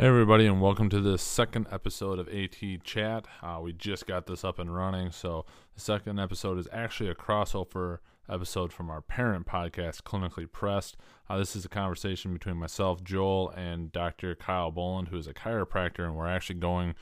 Hey, 0.00 0.06
everybody, 0.06 0.46
and 0.46 0.62
welcome 0.62 0.88
to 0.88 1.00
the 1.02 1.18
second 1.18 1.66
episode 1.70 2.18
of 2.18 2.26
AT 2.30 2.56
Chat. 2.84 3.26
Uh, 3.42 3.58
we 3.62 3.74
just 3.74 4.06
got 4.06 4.26
this 4.26 4.44
up 4.44 4.58
and 4.58 4.74
running, 4.74 5.10
so 5.10 5.44
the 5.74 5.80
second 5.82 6.18
episode 6.18 6.58
is 6.58 6.66
actually 6.72 7.10
a 7.10 7.14
crossover 7.14 7.98
episode 8.26 8.72
from 8.72 8.88
our 8.88 9.02
parent 9.02 9.46
podcast, 9.46 10.00
Clinically 10.04 10.50
Pressed. 10.50 10.96
Uh, 11.28 11.36
this 11.36 11.54
is 11.54 11.66
a 11.66 11.68
conversation 11.68 12.32
between 12.32 12.56
myself, 12.56 13.04
Joel, 13.04 13.50
and 13.50 13.92
Dr. 13.92 14.34
Kyle 14.34 14.70
Boland, 14.70 15.08
who 15.08 15.18
is 15.18 15.26
a 15.26 15.34
chiropractor, 15.34 16.06
and 16.06 16.16
we're 16.16 16.26
actually 16.26 16.60
going 16.60 16.94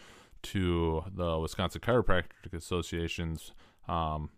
to 0.43 1.05
the 1.15 1.39
Wisconsin 1.39 1.81
Chiropractic 1.81 2.53
Association's 2.53 3.53
um, 3.87 4.31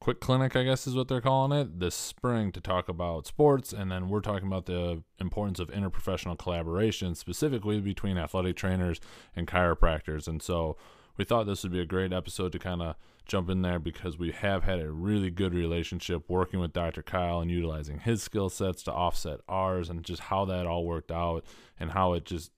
quick 0.00 0.18
clinic, 0.18 0.56
I 0.56 0.64
guess 0.64 0.86
is 0.86 0.94
what 0.94 1.08
they're 1.08 1.20
calling 1.20 1.58
it, 1.58 1.78
this 1.78 1.94
spring 1.94 2.52
to 2.52 2.60
talk 2.60 2.88
about 2.88 3.26
sports. 3.26 3.72
And 3.72 3.92
then 3.92 4.08
we're 4.08 4.20
talking 4.20 4.46
about 4.46 4.66
the 4.66 5.02
importance 5.18 5.60
of 5.60 5.68
interprofessional 5.68 6.38
collaboration, 6.38 7.14
specifically 7.14 7.80
between 7.80 8.16
athletic 8.16 8.56
trainers 8.56 9.00
and 9.36 9.46
chiropractors. 9.46 10.26
And 10.26 10.42
so 10.42 10.76
we 11.16 11.24
thought 11.24 11.46
this 11.46 11.62
would 11.62 11.72
be 11.72 11.80
a 11.80 11.86
great 11.86 12.14
episode 12.14 12.52
to 12.52 12.58
kind 12.58 12.80
of 12.80 12.96
jump 13.26 13.50
in 13.50 13.60
there 13.62 13.78
because 13.78 14.18
we 14.18 14.32
have 14.32 14.64
had 14.64 14.80
a 14.80 14.90
really 14.90 15.30
good 15.30 15.54
relationship 15.54 16.24
working 16.28 16.60
with 16.60 16.72
Dr. 16.72 17.02
Kyle 17.02 17.40
and 17.40 17.50
utilizing 17.50 18.00
his 18.00 18.22
skill 18.22 18.48
sets 18.48 18.82
to 18.84 18.92
offset 18.92 19.40
ours 19.48 19.90
and 19.90 20.02
just 20.02 20.22
how 20.22 20.46
that 20.46 20.66
all 20.66 20.84
worked 20.84 21.12
out 21.12 21.44
and 21.78 21.90
how 21.90 22.14
it 22.14 22.24
just 22.24 22.50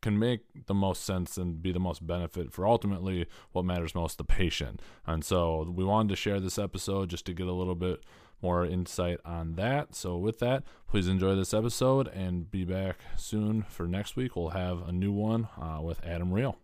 can 0.00 0.18
make 0.18 0.40
the 0.66 0.74
most 0.74 1.04
sense 1.04 1.36
and 1.36 1.62
be 1.62 1.72
the 1.72 1.80
most 1.80 2.06
benefit 2.06 2.52
for 2.52 2.66
ultimately 2.66 3.26
what 3.52 3.64
matters 3.64 3.94
most 3.94 4.18
the 4.18 4.24
patient. 4.24 4.80
And 5.06 5.24
so 5.24 5.72
we 5.74 5.84
wanted 5.84 6.10
to 6.10 6.16
share 6.16 6.40
this 6.40 6.58
episode 6.58 7.10
just 7.10 7.26
to 7.26 7.32
get 7.32 7.46
a 7.46 7.52
little 7.52 7.74
bit 7.74 8.04
more 8.40 8.64
insight 8.64 9.18
on 9.24 9.54
that. 9.54 9.94
So 9.94 10.16
with 10.16 10.38
that, 10.38 10.62
please 10.88 11.08
enjoy 11.08 11.34
this 11.34 11.52
episode 11.52 12.08
and 12.08 12.50
be 12.50 12.64
back 12.64 13.00
soon 13.16 13.62
for 13.62 13.86
next 13.86 14.16
week. 14.16 14.36
We'll 14.36 14.50
have 14.50 14.86
a 14.86 14.92
new 14.92 15.12
one 15.12 15.48
uh, 15.60 15.80
with 15.82 16.04
Adam 16.04 16.32
Real. 16.32 16.56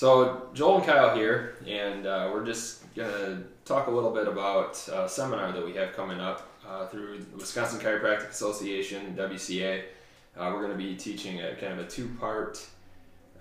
So 0.00 0.46
Joel 0.54 0.76
and 0.78 0.86
Kyle 0.86 1.14
here, 1.14 1.56
and 1.68 2.06
uh, 2.06 2.30
we're 2.32 2.46
just 2.46 2.82
gonna 2.94 3.42
talk 3.66 3.86
a 3.86 3.90
little 3.90 4.10
bit 4.14 4.26
about 4.26 4.82
a 4.90 5.06
seminar 5.06 5.52
that 5.52 5.62
we 5.62 5.74
have 5.74 5.92
coming 5.92 6.18
up 6.18 6.48
uh, 6.66 6.86
through 6.86 7.18
the 7.18 7.36
Wisconsin 7.36 7.78
Chiropractic 7.78 8.30
Association 8.30 9.14
(WCA). 9.14 9.82
Uh, 10.38 10.52
we're 10.54 10.62
gonna 10.62 10.74
be 10.78 10.96
teaching 10.96 11.42
a 11.42 11.54
kind 11.56 11.74
of 11.74 11.80
a 11.80 11.86
two-part 11.86 12.66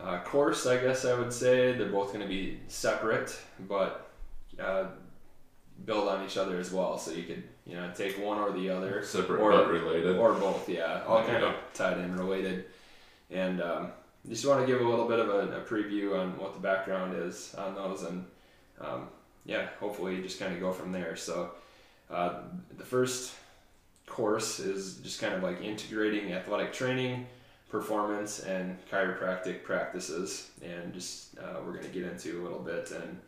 uh, 0.02 0.20
course, 0.24 0.66
I 0.68 0.76
guess 0.82 1.06
I 1.06 1.18
would 1.18 1.32
say. 1.32 1.78
They're 1.78 1.88
both 1.88 2.12
gonna 2.12 2.28
be 2.28 2.60
separate, 2.68 3.40
but 3.70 4.12
uh, 4.62 4.88
build 5.86 6.10
on 6.10 6.26
each 6.26 6.36
other 6.36 6.60
as 6.60 6.74
well. 6.74 6.98
So 6.98 7.12
you 7.12 7.24
could, 7.24 7.44
you 7.66 7.78
know, 7.78 7.90
take 7.96 8.20
one 8.20 8.38
or 8.38 8.52
the 8.52 8.70
other. 8.70 9.02
Separate 9.06 9.40
Or- 9.40 9.52
but 9.52 9.70
related. 9.70 10.18
Or 10.18 10.34
both, 10.34 10.68
yeah. 10.68 11.04
All 11.08 11.24
kind 11.24 11.42
Yeah. 11.42 11.52
of 11.52 11.56
tied 11.74 12.00
in, 12.00 12.18
related. 12.18 12.66
And 13.32 13.62
um, 13.62 13.92
just 14.28 14.46
want 14.46 14.62
to 14.62 14.68
give 14.68 14.82
a 14.82 14.90
little 14.90 15.08
bit 15.08 15.20
of 15.20 15.30
a, 15.30 15.58
a 15.58 15.62
preview 15.62 16.20
on 16.20 16.38
what 16.38 16.54
the 16.54 16.60
background 16.60 17.16
is 17.16 17.56
on 17.56 17.76
those, 17.76 18.04
and 18.04 18.26
um, 18.82 19.08
yeah, 19.46 19.68
hopefully 19.80 20.22
just 20.22 20.40
kind 20.40 20.54
of 20.54 20.60
go 20.60 20.72
from 20.72 20.92
there. 20.92 21.16
So 21.16 21.52
uh, 22.10 22.42
the 22.78 22.84
first 22.84 23.34
course 24.06 24.60
is 24.60 24.96
just 24.98 25.22
kind 25.22 25.34
of 25.34 25.44
like 25.44 25.62
integrating 25.62 26.34
athletic 26.34 26.74
training, 26.74 27.28
performance, 27.70 28.40
and 28.40 28.78
chiropractic 28.92 29.64
practices, 29.64 30.50
and 30.62 30.94
just 30.94 31.38
uh, 31.38 31.60
we're 31.66 31.74
going 31.74 31.86
to 31.86 31.92
get 31.92 32.04
into 32.04 32.42
a 32.42 32.44
little 32.44 32.60
bit 32.60 32.92
and 32.92 33.20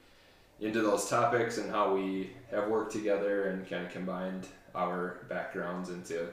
into 0.59 0.81
those 0.81 1.09
topics 1.09 1.57
and 1.57 1.72
how 1.72 1.94
we 1.94 2.30
have 2.51 2.68
worked 2.68 2.91
together 2.91 3.50
and 3.50 3.68
kind 3.68 3.85
of 3.85 3.91
combined 3.91 4.47
our 4.75 5.25
backgrounds 5.28 5.90
into 5.90 6.24
uh, 6.24 6.28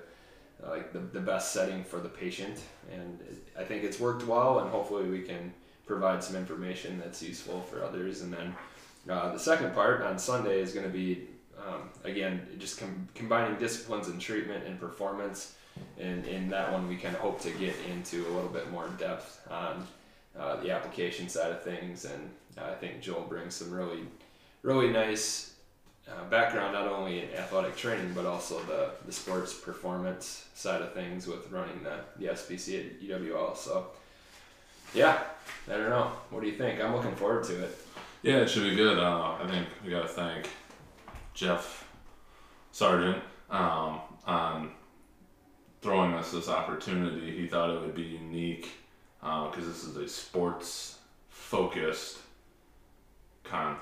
like 0.66 0.92
the, 0.92 0.98
the 0.98 1.20
best 1.20 1.52
setting 1.52 1.84
for 1.84 2.00
the 2.00 2.08
patient. 2.08 2.58
And 2.92 3.18
i 3.58 3.64
think 3.64 3.84
it's 3.84 4.00
worked 4.00 4.26
well 4.26 4.60
and 4.60 4.70
hopefully 4.70 5.08
we 5.08 5.22
can 5.22 5.52
provide 5.86 6.22
some 6.22 6.36
information 6.36 6.98
that's 6.98 7.22
useful 7.22 7.62
for 7.62 7.84
others. 7.84 8.22
And 8.22 8.32
then 8.32 8.54
uh, 9.08 9.32
the 9.32 9.38
second 9.38 9.74
part 9.74 10.02
on 10.02 10.18
sunday 10.18 10.60
is 10.60 10.72
going 10.72 10.86
to 10.86 10.92
be 10.92 11.28
um, 11.58 11.88
again 12.04 12.46
just 12.58 12.78
com- 12.78 13.08
combining 13.14 13.58
disciplines 13.58 14.08
and 14.08 14.20
treatment 14.20 14.64
and 14.66 14.78
performance. 14.78 15.54
And 15.98 16.26
in 16.26 16.48
that 16.50 16.72
one 16.72 16.88
we 16.88 16.96
kind 16.96 17.14
of 17.14 17.20
hope 17.20 17.40
to 17.42 17.50
get 17.52 17.74
into 17.90 18.26
a 18.26 18.32
little 18.32 18.50
bit 18.50 18.70
more 18.70 18.88
depth 18.98 19.46
on 19.50 19.86
uh, 20.38 20.56
the 20.56 20.70
application 20.70 21.28
side 21.28 21.50
of 21.52 21.62
things. 21.62 22.04
And 22.04 22.30
i 22.58 22.74
think 22.74 23.00
joel 23.00 23.22
brings 23.22 23.54
some 23.54 23.70
really 23.70 24.00
really 24.62 24.90
nice 24.90 25.54
uh, 26.10 26.24
background 26.30 26.72
not 26.72 26.86
only 26.86 27.20
in 27.22 27.30
athletic 27.34 27.76
training 27.76 28.12
but 28.14 28.26
also 28.26 28.60
the, 28.64 28.90
the 29.06 29.12
sports 29.12 29.54
performance 29.54 30.46
side 30.54 30.80
of 30.80 30.92
things 30.94 31.26
with 31.26 31.50
running 31.50 31.82
the, 31.82 31.98
the 32.18 32.32
SPC 32.32 32.78
at 32.78 33.02
UWL. 33.02 33.56
So, 33.56 33.88
yeah, 34.94 35.22
I 35.68 35.72
don't 35.72 35.90
know. 35.90 36.12
What 36.30 36.42
do 36.42 36.48
you 36.48 36.56
think? 36.56 36.80
I'm 36.80 36.94
looking 36.94 37.14
forward 37.14 37.44
to 37.44 37.64
it. 37.64 37.78
Yeah, 38.22 38.36
it 38.38 38.50
should 38.50 38.64
be 38.68 38.74
good. 38.74 38.98
Uh, 38.98 39.36
I 39.40 39.46
think 39.46 39.68
we 39.84 39.90
got 39.90 40.02
to 40.02 40.08
thank 40.08 40.48
Jeff 41.34 41.88
Sargent 42.72 43.22
um, 43.50 44.00
on 44.26 44.72
throwing 45.82 46.14
us 46.14 46.32
this 46.32 46.48
opportunity. 46.48 47.30
He 47.30 47.46
thought 47.46 47.70
it 47.70 47.80
would 47.80 47.94
be 47.94 48.02
unique 48.02 48.70
because 49.20 49.66
this 49.66 49.84
is 49.84 49.96
a 49.96 50.08
sports 50.08 50.98
focused 51.28 52.18
con- 53.44 53.76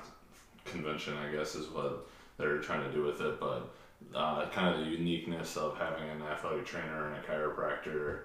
convention, 0.65 1.15
I 1.17 1.31
guess, 1.31 1.55
is 1.55 1.67
what 1.69 2.07
they're 2.37 2.59
trying 2.59 2.83
to 2.83 2.91
do 2.91 3.03
with 3.03 3.21
it. 3.21 3.39
But 3.39 3.69
uh, 4.15 4.47
kind 4.49 4.73
of 4.73 4.85
the 4.85 4.91
uniqueness 4.91 5.57
of 5.57 5.77
having 5.77 6.09
an 6.09 6.21
athletic 6.21 6.65
trainer 6.65 7.07
and 7.07 7.17
a 7.17 7.27
chiropractor 7.27 8.19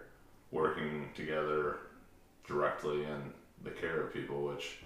working 0.50 1.08
together 1.14 1.78
directly 2.46 3.04
in 3.04 3.32
the 3.64 3.70
care 3.70 4.02
of 4.02 4.12
people, 4.12 4.42
which 4.44 4.78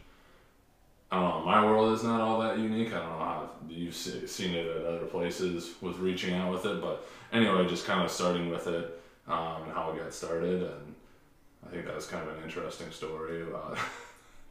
I 1.10 1.20
don't 1.20 1.40
know. 1.40 1.46
My 1.46 1.64
world 1.64 1.92
is 1.94 2.02
not 2.02 2.20
all 2.20 2.40
that 2.40 2.58
unique. 2.58 2.88
I 2.92 2.98
don't 2.98 3.10
know 3.10 3.18
how 3.18 3.50
you've 3.68 3.94
se- 3.94 4.26
seen 4.26 4.54
it 4.54 4.66
at 4.66 4.84
other 4.84 5.06
places 5.06 5.74
with 5.80 5.98
reaching 5.98 6.34
out 6.34 6.52
with 6.52 6.66
it, 6.66 6.80
but 6.80 7.06
anyway, 7.32 7.66
just 7.68 7.86
kind 7.86 8.02
of 8.02 8.10
starting 8.10 8.50
with 8.50 8.66
it 8.66 9.00
um, 9.28 9.62
and 9.64 9.72
how 9.72 9.92
it 9.92 9.98
got 10.02 10.12
started, 10.12 10.62
and 10.62 10.94
I 11.66 11.70
think 11.70 11.86
that's 11.86 12.06
kind 12.06 12.28
of 12.28 12.36
an 12.36 12.42
interesting 12.44 12.90
story 12.90 13.42
about. 13.42 13.78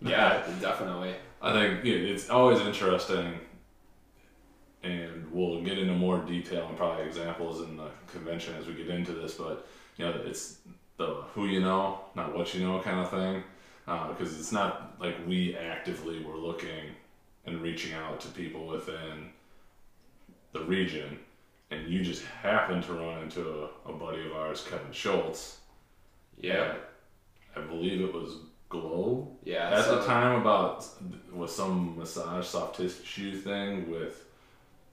Yeah, 0.01 0.45
definitely. 0.59 1.15
I 1.41 1.53
think 1.53 1.85
it's 1.85 2.29
always 2.29 2.59
interesting, 2.59 3.39
and 4.85 5.31
we'll 5.31 5.61
get 5.63 5.77
into 5.79 5.93
more 5.93 6.19
detail 6.19 6.67
and 6.67 6.77
probably 6.77 7.05
examples 7.05 7.61
in 7.61 7.75
the 7.75 7.89
convention 8.07 8.55
as 8.55 8.67
we 8.67 8.75
get 8.75 8.89
into 8.89 9.13
this. 9.13 9.33
But 9.33 9.67
you 9.97 10.05
know, 10.05 10.21
it's 10.25 10.59
the 10.97 11.23
who 11.33 11.47
you 11.47 11.61
know, 11.61 12.01
not 12.15 12.35
what 12.35 12.53
you 12.53 12.65
know 12.65 12.79
kind 12.81 12.99
of 12.99 13.09
thing, 13.09 13.43
uh, 13.87 14.09
because 14.09 14.39
it's 14.39 14.51
not 14.51 14.95
like 14.99 15.15
we 15.27 15.55
actively 15.57 16.23
were 16.23 16.37
looking 16.37 16.91
and 17.45 17.61
reaching 17.61 17.93
out 17.93 18.19
to 18.21 18.27
people 18.29 18.67
within 18.67 19.29
the 20.53 20.61
region, 20.61 21.19
and 21.71 21.87
you 21.87 22.03
just 22.03 22.23
happened 22.23 22.83
to 22.83 22.93
run 22.93 23.23
into 23.23 23.41
a, 23.41 23.89
a 23.89 23.93
buddy 23.93 24.25
of 24.25 24.33
ours, 24.33 24.65
Kevin 24.69 24.91
Schultz. 24.91 25.57
Yeah, 26.39 26.75
I 27.55 27.61
believe 27.61 28.01
it 28.01 28.13
was 28.13 28.37
Globe 28.67 29.27
yeah. 29.43 29.69
at 29.69 29.85
so, 29.85 29.99
the 29.99 30.05
time 30.05 30.41
about 30.41 30.85
was 31.31 31.55
some 31.55 31.97
massage 31.97 32.45
soft 32.45 32.77
tissue 32.77 33.37
thing 33.37 33.89
with 33.89 34.25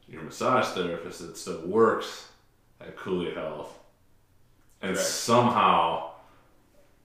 your 0.09 0.23
massage 0.23 0.67
therapist 0.69 1.21
that 1.21 1.37
still 1.37 1.61
works 1.67 2.29
at 2.81 2.97
Cooley 2.97 3.33
Health, 3.35 3.79
and 4.81 4.95
Correct. 4.95 5.09
somehow 5.09 6.11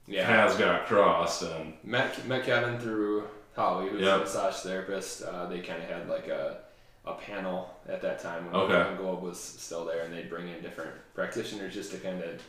yeah, 0.06 0.24
paths 0.26 0.56
got 0.56 0.86
crossed, 0.86 1.42
and 1.42 1.74
met 1.84 2.26
met 2.26 2.44
Kevin 2.44 2.78
through 2.78 3.28
Holly, 3.54 3.88
who's 3.90 4.00
Yep. 4.02 4.16
a 4.16 4.20
massage 4.20 4.54
therapist. 4.56 5.22
Uh, 5.22 5.46
they 5.46 5.60
kind 5.60 5.82
of 5.82 5.88
had 5.88 6.08
like 6.08 6.28
a 6.28 6.58
a 7.06 7.14
panel 7.14 7.74
at 7.88 8.02
that 8.02 8.18
time 8.18 8.44
when 8.46 8.54
Okay. 8.54 8.72
Kevin 8.74 8.96
Globe 8.96 9.22
was 9.22 9.40
still 9.40 9.84
there, 9.86 10.02
and 10.04 10.12
they'd 10.12 10.28
bring 10.28 10.48
in 10.48 10.60
different 10.60 10.90
practitioners 11.14 11.72
just 11.72 11.90
to 11.92 11.98
kind 11.98 12.22
of 12.22 12.42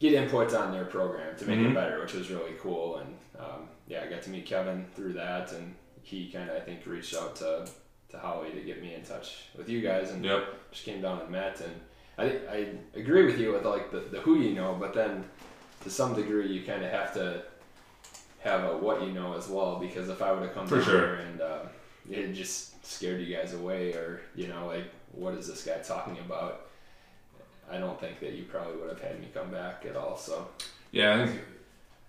get 0.00 0.12
inputs 0.14 0.58
on 0.58 0.72
their 0.72 0.84
program 0.86 1.36
to 1.36 1.44
make 1.46 1.58
Mhm. 1.60 1.70
it 1.70 1.74
better, 1.74 2.00
which 2.00 2.14
was 2.14 2.30
really 2.30 2.54
cool. 2.60 2.96
And 2.96 3.16
um, 3.38 3.68
yeah, 3.86 4.02
I 4.02 4.06
got 4.06 4.22
to 4.22 4.30
meet 4.30 4.46
Kevin 4.46 4.86
through 4.96 5.12
that, 5.12 5.52
and 5.52 5.74
he 6.02 6.30
kind 6.32 6.50
of 6.50 6.56
I 6.56 6.60
think 6.60 6.84
reached 6.86 7.14
out 7.14 7.36
to 7.36 7.68
to 8.10 8.18
Holly 8.18 8.50
to 8.52 8.60
get 8.60 8.82
me 8.82 8.94
in 8.94 9.02
touch 9.02 9.44
with 9.56 9.68
you 9.68 9.80
guys, 9.80 10.10
and 10.10 10.24
yep, 10.24 10.44
just 10.70 10.84
came 10.84 11.00
down 11.02 11.20
and 11.20 11.30
met 11.30 11.60
and 11.60 11.80
I, 12.18 12.24
I 12.54 12.66
agree 12.94 13.24
with 13.24 13.38
you 13.38 13.52
with 13.52 13.64
like 13.64 13.90
the, 13.90 14.00
the 14.00 14.20
who 14.20 14.38
you 14.38 14.54
know 14.54 14.76
but 14.78 14.92
then 14.94 15.24
to 15.84 15.90
some 15.90 16.14
degree 16.14 16.48
you 16.48 16.62
kind 16.66 16.84
of 16.84 16.90
have 16.90 17.14
to 17.14 17.42
have 18.40 18.64
a 18.64 18.76
what 18.76 19.02
you 19.02 19.12
know 19.12 19.34
as 19.36 19.48
well 19.48 19.76
because 19.78 20.08
if 20.08 20.20
I 20.20 20.32
would 20.32 20.42
have 20.42 20.54
come 20.54 20.66
For 20.66 20.76
down 20.76 20.84
sure. 20.84 20.98
here 20.98 21.14
and 21.16 21.40
uh, 21.40 21.58
it 22.10 22.32
just 22.32 22.84
scared 22.84 23.20
you 23.20 23.34
guys 23.34 23.54
away 23.54 23.92
or 23.92 24.20
you 24.34 24.48
know 24.48 24.66
like 24.66 24.84
what 25.12 25.34
is 25.34 25.46
this 25.46 25.62
guy 25.64 25.78
talking 25.78 26.18
about 26.18 26.66
I 27.70 27.78
don't 27.78 27.98
think 28.00 28.20
that 28.20 28.32
you 28.32 28.42
probably 28.44 28.76
would 28.76 28.90
have 28.90 29.00
had 29.00 29.20
me 29.20 29.28
come 29.32 29.50
back 29.50 29.86
at 29.88 29.96
all 29.96 30.16
so 30.18 30.48
Yeah, 30.90 31.22
I 31.22 31.26
think, 31.26 31.40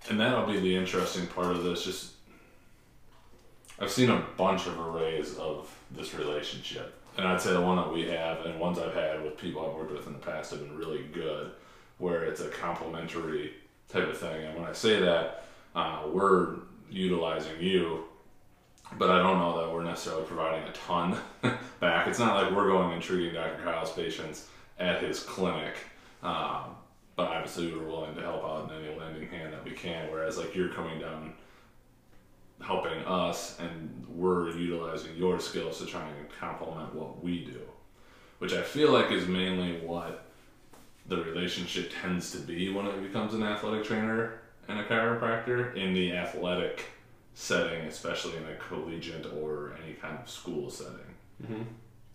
and 0.09 0.19
that'll 0.19 0.47
be 0.51 0.59
the 0.59 0.75
interesting 0.75 1.27
part 1.27 1.56
of 1.56 1.63
this. 1.63 1.83
Just, 1.86 2.13
I've 3.81 3.92
seen 3.92 4.12
a 4.12 4.24
bunch 4.38 4.68
of 4.68 4.80
arrays 4.80 5.36
of 5.38 5.75
this 5.89 6.13
relationship, 6.13 6.94
and 7.18 7.28
I'd 7.28 7.42
say 7.42 7.51
the 7.51 7.62
one 7.62 7.78
that 7.78 7.92
we 7.92 8.04
have 8.04 8.45
and 8.45 8.60
ones 8.60 8.78
I've 8.78 8.94
had 8.94 9.24
with 9.24 9.39
people 9.39 9.68
I've 9.68 9.75
worked 9.75 9.92
with 9.92 10.06
in 10.06 10.13
the 10.13 10.19
past 10.19 10.51
have 10.51 10.60
been 10.60 10.78
really 10.78 11.04
good, 11.12 11.50
where 11.98 12.24
it's 12.24 12.42
a 12.42 12.50
complementary 12.50 13.54
type 13.89 14.07
of 14.07 14.18
thing. 14.18 14.45
And 14.45 14.56
when 14.56 14.69
I 14.69 14.74
say 14.74 15.00
that, 15.00 15.45
uh, 15.75 16.04
we're 16.13 16.57
utilizing 16.92 17.60
you, 17.60 18.04
but 19.00 19.10
I 19.10 19.18
don't 19.18 19.39
know 19.39 19.60
that 19.60 19.74
we're 19.74 19.83
necessarily 19.83 20.25
providing 20.25 20.68
a 20.68 20.74
ton 20.74 21.18
back. 21.80 22.07
It's 22.07 22.19
not 22.19 22.36
like 22.36 22.56
we're 22.56 22.69
going 22.69 22.94
and 22.94 23.01
treating 23.01 23.33
Dr. 23.33 23.63
Kyle's 23.63 23.94
patients 23.94 24.48
at 24.78 25.01
his 25.01 25.22
clinic. 25.22 25.75
Um, 26.22 26.75
but 27.16 27.30
obviously 27.30 27.74
we're 27.74 27.88
willing 27.88 28.13
to 28.13 28.22
help 28.22 28.44
out 28.44 28.69
in 28.69 28.86
any 28.86 29.00
lending 29.00 29.28
hand 29.28 29.54
that 29.54 29.63
we 29.63 29.72
can. 29.72 30.12
Whereas 30.12 30.38
like 30.38 30.56
you're 30.56 30.69
coming 30.69 31.00
down, 31.00 31.33
helping 32.62 33.00
us, 33.06 33.60
and 33.60 34.06
we're 34.10 34.52
utilizing 34.52 35.16
your 35.16 35.40
skills 35.40 35.80
to 35.80 35.86
try 35.86 36.08
and 36.08 36.28
complement 36.40 36.94
what 36.94 37.24
we 37.24 37.46
do, 37.46 37.62
which 38.40 38.54
I 38.54 38.62
feel 38.62 38.92
like 38.92 39.12
is 39.12 39.28
mainly 39.28 39.80
what 39.80 40.25
the 41.08 41.18
relationship 41.18 41.92
tends 42.02 42.31
to 42.31 42.38
be 42.40 42.72
when 42.72 42.86
it 42.86 43.02
becomes 43.02 43.34
an 43.34 43.44
athletic 43.44 43.84
trainer 43.84 44.40
and 44.68 44.80
a 44.80 44.84
chiropractor 44.86 45.75
in 45.75 45.94
the 45.94 46.13
athletic 46.13 46.86
setting, 47.34 47.81
especially 47.88 48.38
in 48.38 48.46
a 48.46 48.56
collegiate 48.56 49.25
or 49.42 49.74
any 49.84 49.94
kind 49.94 50.18
of 50.19 50.30
school 50.30 50.69
setting. 50.69 51.16
mm-hmm. 51.44 51.64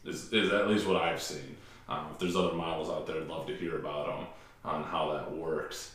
Is 0.05 0.33
is 0.33 0.53
at 0.53 0.69
least 0.69 0.87
what 0.87 0.97
I've 1.03 1.21
seen. 1.21 1.57
Um, 1.89 2.07
if 2.13 2.19
there's 2.19 2.37
other 2.37 2.55
models 2.55 2.89
out 2.89 3.07
there, 3.07 3.17
I'd 3.17 3.29
love 3.29 3.47
to 3.49 3.57
hear 3.57 3.77
about 3.79 4.07
them 4.07 4.27
on 4.65 4.85
how 4.85 5.13
that 5.13 5.33
works. 5.33 5.95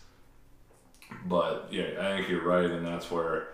But 1.25 1.67
yeah, 1.71 1.91
I 1.99 2.15
think 2.17 2.29
you're 2.29 2.43
right, 2.43 2.69
and 2.69 2.85
that's 2.85 3.09
where 3.09 3.49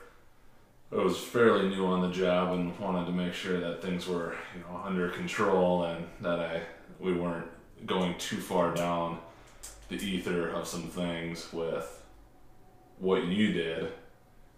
I 0.92 0.96
was 0.96 1.18
fairly 1.18 1.68
new 1.68 1.86
on 1.86 2.02
the 2.02 2.16
job 2.16 2.54
and 2.54 2.78
wanted 2.80 3.06
to 3.08 3.12
make 3.12 3.34
sure 3.34 3.60
that 3.60 3.82
things 3.82 4.08
were 4.08 4.36
you 4.56 4.62
know 4.62 4.82
under 4.86 5.10
control 5.10 5.84
and 5.84 6.06
that 6.22 6.40
I 6.40 6.62
we 7.00 7.14
weren't 7.14 7.48
going 7.86 8.18
too 8.18 8.38
far 8.38 8.74
down 8.74 9.20
the 9.90 9.96
ether 9.96 10.50
of 10.50 10.68
some 10.68 10.84
things 10.84 11.52
with 11.52 12.06
what 13.00 13.26
you 13.26 13.54
did, 13.54 13.92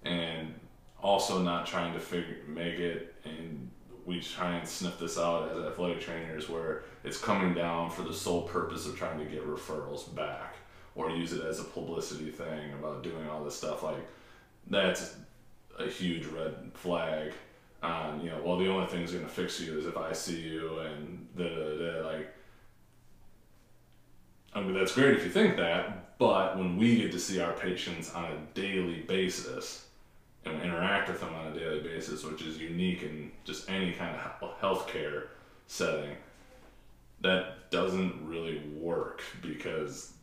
and 0.03 0.53
also 1.01 1.41
not 1.41 1.65
trying 1.65 1.93
to 1.93 1.99
figure 1.99 2.37
make 2.47 2.75
it 2.75 3.15
and 3.25 3.69
we 4.05 4.19
try 4.19 4.55
and 4.55 4.67
sniff 4.67 4.99
this 4.99 5.17
out 5.17 5.51
as 5.51 5.57
athletic 5.65 5.99
trainers 6.01 6.49
where 6.49 6.83
it's 7.03 7.19
coming 7.19 7.53
down 7.53 7.89
for 7.89 8.01
the 8.01 8.13
sole 8.13 8.41
purpose 8.43 8.87
of 8.87 8.97
trying 8.97 9.19
to 9.19 9.25
get 9.25 9.45
referrals 9.45 10.13
back 10.15 10.55
or 10.95 11.11
use 11.11 11.31
it 11.31 11.45
as 11.45 11.59
a 11.59 11.63
publicity 11.63 12.31
thing 12.31 12.73
about 12.73 13.03
doing 13.03 13.29
all 13.29 13.43
this 13.43 13.55
stuff 13.55 13.83
like 13.83 14.05
that's 14.67 15.15
a 15.79 15.87
huge 15.87 16.25
red 16.27 16.55
flag 16.73 17.33
on 17.81 18.21
you 18.21 18.29
know 18.29 18.41
well 18.43 18.57
the 18.57 18.67
only 18.67 18.85
thing 18.87 18.99
that's 18.99 19.13
going 19.13 19.23
to 19.23 19.31
fix 19.31 19.59
you 19.59 19.77
is 19.77 19.85
if 19.85 19.97
i 19.97 20.11
see 20.11 20.39
you 20.41 20.79
and 20.79 21.27
da 21.37 22.01
like 22.05 22.33
I 24.53 24.61
mean, 24.61 24.73
that's 24.73 24.93
great 24.93 25.15
if 25.15 25.23
you 25.23 25.29
think 25.29 25.57
that, 25.57 26.17
but 26.17 26.57
when 26.57 26.75
we 26.75 26.97
get 26.97 27.11
to 27.11 27.19
see 27.19 27.39
our 27.39 27.53
patients 27.53 28.11
on 28.13 28.25
a 28.25 28.37
daily 28.55 29.01
basis, 29.01 29.85
and 30.45 30.61
interact 30.61 31.09
with 31.09 31.19
them 31.19 31.33
on 31.33 31.47
a 31.47 31.53
daily 31.53 31.81
basis, 31.81 32.23
which 32.23 32.41
is 32.41 32.57
unique 32.57 33.03
in 33.03 33.31
just 33.43 33.69
any 33.69 33.91
kind 33.91 34.15
of 34.15 34.59
healthcare 34.59 35.27
setting, 35.67 36.15
that 37.21 37.69
doesn't 37.71 38.15
really 38.25 38.59
work 38.79 39.21
because 39.41 40.13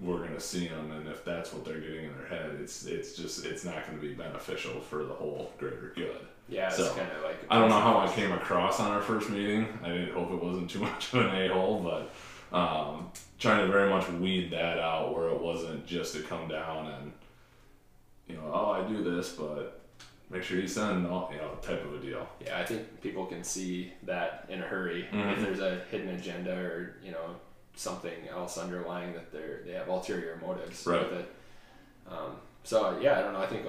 we're 0.00 0.18
going 0.18 0.34
to 0.34 0.40
see 0.40 0.68
them, 0.68 0.90
and 0.90 1.08
if 1.08 1.24
that's 1.24 1.52
what 1.52 1.64
they're 1.64 1.80
getting 1.80 2.06
in 2.06 2.12
their 2.18 2.26
head, 2.26 2.56
it's 2.60 2.84
it's 2.86 3.14
just 3.14 3.44
it's 3.46 3.64
not 3.64 3.86
going 3.86 3.98
to 3.98 4.06
be 4.06 4.12
beneficial 4.14 4.80
for 4.80 5.04
the 5.04 5.14
whole 5.14 5.52
greater 5.58 5.92
good. 5.94 6.18
yeah 6.48 6.66
it's 6.68 6.76
So, 6.76 6.92
kind 6.94 7.10
of 7.16 7.22
like 7.22 7.36
I 7.48 7.58
don't 7.58 7.68
know 7.70 7.80
how 7.80 7.98
I 7.98 8.08
came 8.12 8.32
across 8.32 8.80
on 8.80 8.90
our 8.90 9.00
first 9.00 9.30
meeting. 9.30 9.66
I 9.82 9.88
didn't 9.88 10.12
hope 10.12 10.30
it 10.32 10.42
wasn't 10.42 10.68
too 10.70 10.78
much 10.90 11.12
of 11.14 11.20
an 11.26 11.34
a 11.34 11.48
hole, 11.54 11.80
but 11.80 12.10
um, 12.56 13.10
trying 13.38 13.64
to 13.66 13.72
very 13.72 13.88
much 13.88 14.08
weed 14.10 14.50
that 14.52 14.78
out 14.78 15.14
where 15.16 15.28
it 15.28 15.40
wasn't 15.40 15.86
just 15.86 16.14
to 16.14 16.22
come 16.22 16.48
down 16.48 16.86
and 16.88 17.12
you 18.28 18.36
know, 18.36 18.50
oh, 18.52 18.70
I 18.72 18.88
do 18.88 19.04
this, 19.04 19.32
but 19.32 19.80
make 20.30 20.42
sure 20.42 20.58
you 20.58 20.66
send 20.66 21.06
all 21.06 21.30
you 21.32 21.38
know 21.38 21.50
type 21.62 21.84
of 21.84 21.94
a 21.94 21.98
deal. 21.98 22.26
Yeah, 22.44 22.58
I 22.58 22.64
think 22.64 23.00
people 23.00 23.26
can 23.26 23.44
see 23.44 23.92
that 24.04 24.46
in 24.48 24.60
a 24.62 24.66
hurry 24.66 25.06
Mhm. 25.12 25.32
if 25.34 25.40
there's 25.42 25.60
a 25.60 25.82
hidden 25.90 26.08
agenda 26.08 26.52
or 26.56 26.96
you 27.04 27.12
know 27.12 27.36
something 27.76 28.28
else 28.30 28.56
underlying 28.58 29.12
that 29.14 29.32
they're 29.32 29.60
they 29.66 29.72
have 29.72 29.88
ulterior 29.88 30.38
motives 30.44 30.86
Right. 30.86 31.00
with 31.10 31.20
it. 31.20 31.34
Um, 32.08 32.36
so 32.62 32.98
yeah, 33.00 33.18
I 33.18 33.22
don't 33.22 33.32
know. 33.32 33.40
I 33.40 33.46
think 33.46 33.66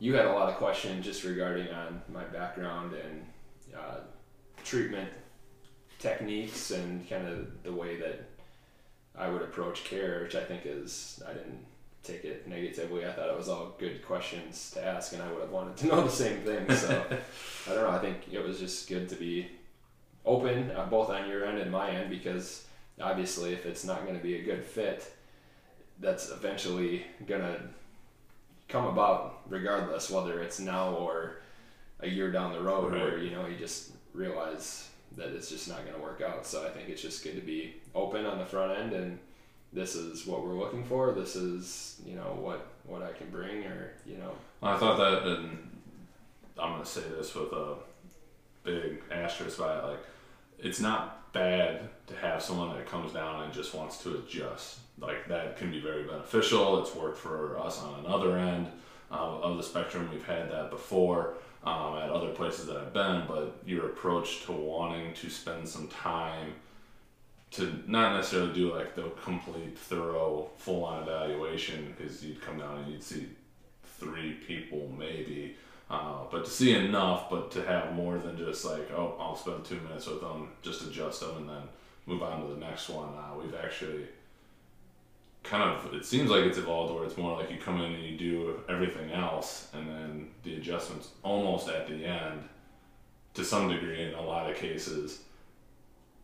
you 0.00 0.14
had 0.14 0.26
a 0.26 0.32
lot 0.32 0.48
of 0.48 0.56
questions 0.56 1.04
just 1.04 1.24
regarding 1.24 1.68
on 1.68 2.02
my 2.12 2.24
background 2.24 2.94
and 2.94 3.26
uh, 3.76 4.00
treatment 4.64 5.08
techniques 5.98 6.70
and 6.70 7.08
kind 7.08 7.26
of 7.26 7.62
the 7.62 7.72
way 7.72 7.96
that 7.96 8.28
I 9.16 9.28
would 9.28 9.42
approach 9.42 9.84
care, 9.84 10.22
which 10.22 10.34
I 10.36 10.44
think 10.44 10.62
is 10.64 11.22
I 11.28 11.32
didn't 11.32 11.64
take 12.04 12.24
it 12.24 12.46
negatively. 12.46 13.04
I 13.04 13.10
thought 13.12 13.28
it 13.28 13.36
was 13.36 13.48
all 13.48 13.74
good 13.78 14.04
questions 14.06 14.70
to 14.72 14.84
ask, 14.84 15.12
and 15.12 15.22
I 15.22 15.30
would 15.32 15.40
have 15.42 15.50
wanted 15.50 15.76
to 15.78 15.86
know 15.88 16.02
the 16.04 16.10
same 16.10 16.38
thing. 16.42 16.70
So. 16.74 17.04
I 17.70 17.74
don't 17.74 17.82
know. 17.82 17.90
I 17.90 17.98
think 17.98 18.18
it 18.32 18.42
was 18.42 18.58
just 18.58 18.88
good 18.88 19.08
to 19.10 19.16
be 19.16 19.48
open, 20.24 20.70
uh, 20.70 20.86
both 20.86 21.10
on 21.10 21.28
your 21.28 21.44
end 21.44 21.58
and 21.58 21.70
my 21.70 21.90
end, 21.90 22.08
because 22.10 22.64
obviously, 23.00 23.52
if 23.52 23.66
it's 23.66 23.84
not 23.84 24.02
going 24.04 24.16
to 24.16 24.22
be 24.22 24.36
a 24.36 24.42
good 24.42 24.64
fit, 24.64 25.10
that's 26.00 26.30
eventually 26.30 27.04
going 27.26 27.40
to 27.42 27.60
come 28.68 28.86
about, 28.86 29.40
regardless 29.48 30.10
whether 30.10 30.40
it's 30.40 30.60
now 30.60 30.94
or 30.94 31.40
a 32.00 32.08
year 32.08 32.30
down 32.30 32.52
the 32.52 32.60
road, 32.60 32.92
Right. 32.92 33.00
where 33.02 33.18
you 33.18 33.30
know 33.30 33.46
you 33.46 33.56
just 33.56 33.90
realize 34.14 34.88
that 35.16 35.28
it's 35.28 35.48
just 35.48 35.68
not 35.68 35.82
going 35.84 35.96
to 35.96 36.02
work 36.02 36.20
out. 36.20 36.46
So 36.46 36.64
I 36.66 36.70
think 36.70 36.88
it's 36.88 37.02
just 37.02 37.24
good 37.24 37.34
to 37.34 37.40
be 37.40 37.74
open 37.94 38.24
on 38.26 38.38
the 38.38 38.44
front 38.46 38.78
end, 38.78 38.92
and 38.92 39.18
this 39.72 39.94
is 39.96 40.26
what 40.26 40.44
we're 40.44 40.54
looking 40.54 40.84
for. 40.84 41.12
This 41.12 41.34
is 41.34 42.00
you 42.06 42.14
know 42.14 42.36
what 42.40 42.66
what 42.84 43.02
I 43.02 43.12
can 43.12 43.30
bring, 43.30 43.64
or 43.64 43.92
you 44.06 44.18
know 44.18 44.32
I 44.62 44.76
thought 44.78 44.98
that, 44.98 45.26
and 45.26 45.58
I'm 46.58 46.72
gonna 46.72 46.84
say 46.86 47.02
this 47.16 47.34
with 47.34 47.52
a 47.52 47.74
big 48.64 49.02
asterisk 49.10 49.58
by 49.58 49.78
it, 49.78 49.84
like 49.84 50.00
it's 50.58 50.80
not 50.80 51.17
bad 51.32 51.88
to 52.06 52.16
have 52.16 52.42
someone 52.42 52.76
that 52.76 52.86
comes 52.86 53.12
down 53.12 53.44
and 53.44 53.52
just 53.52 53.74
wants 53.74 54.02
to 54.02 54.16
adjust. 54.18 54.78
Like 54.98 55.28
that 55.28 55.56
can 55.56 55.70
be 55.70 55.80
very 55.80 56.04
beneficial. 56.04 56.82
It's 56.82 56.94
worked 56.94 57.18
for 57.18 57.58
us 57.58 57.80
on 57.80 58.04
another 58.04 58.36
end 58.36 58.66
um, 59.10 59.40
of 59.42 59.56
the 59.56 59.62
spectrum. 59.62 60.08
We've 60.12 60.24
had 60.24 60.50
that 60.50 60.70
before 60.70 61.34
um, 61.64 61.96
at 61.98 62.10
other 62.10 62.30
places 62.30 62.66
that 62.66 62.76
I've 62.76 62.92
been. 62.92 63.24
But 63.26 63.58
your 63.64 63.86
approach 63.86 64.44
to 64.46 64.52
wanting 64.52 65.14
to 65.14 65.30
spend 65.30 65.68
some 65.68 65.88
time 65.88 66.54
to 67.50 67.82
not 67.86 68.14
necessarily 68.14 68.52
do 68.52 68.74
like 68.74 68.94
the 68.94 69.10
complete, 69.22 69.78
thorough, 69.78 70.50
full-on 70.58 71.02
evaluation, 71.02 71.94
because 71.96 72.22
you'd 72.22 72.42
come 72.42 72.58
down 72.58 72.78
and 72.78 72.92
you'd 72.92 73.02
see 73.02 73.26
three 73.98 74.34
people 74.34 74.92
maybe. 74.98 75.56
Uh, 75.90 76.24
but 76.30 76.44
to 76.44 76.50
see 76.50 76.74
enough, 76.74 77.30
but 77.30 77.50
to 77.50 77.62
have 77.62 77.94
more 77.94 78.18
than 78.18 78.36
just 78.36 78.64
like, 78.64 78.90
oh, 78.90 79.14
I'll 79.18 79.36
spend 79.36 79.64
two 79.64 79.80
minutes 79.80 80.06
with 80.06 80.20
them, 80.20 80.50
just 80.60 80.82
adjust 80.82 81.20
them, 81.20 81.38
and 81.38 81.48
then 81.48 81.62
move 82.06 82.22
on 82.22 82.42
to 82.42 82.54
the 82.54 82.60
next 82.60 82.90
one. 82.90 83.08
Uh, 83.08 83.38
we've 83.40 83.54
actually 83.54 84.04
kind 85.44 85.62
of, 85.62 85.94
it 85.94 86.04
seems 86.04 86.28
like 86.28 86.44
it's 86.44 86.58
evolved 86.58 86.94
where 86.94 87.04
it's 87.04 87.16
more 87.16 87.38
like 87.38 87.50
you 87.50 87.56
come 87.56 87.80
in 87.80 87.94
and 87.94 88.04
you 88.04 88.18
do 88.18 88.60
everything 88.68 89.12
else, 89.12 89.68
and 89.72 89.88
then 89.88 90.28
the 90.42 90.56
adjustments 90.56 91.08
almost 91.22 91.68
at 91.68 91.88
the 91.88 92.04
end, 92.04 92.46
to 93.32 93.42
some 93.42 93.68
degree, 93.68 94.02
in 94.02 94.14
a 94.14 94.22
lot 94.22 94.50
of 94.50 94.56
cases. 94.56 95.22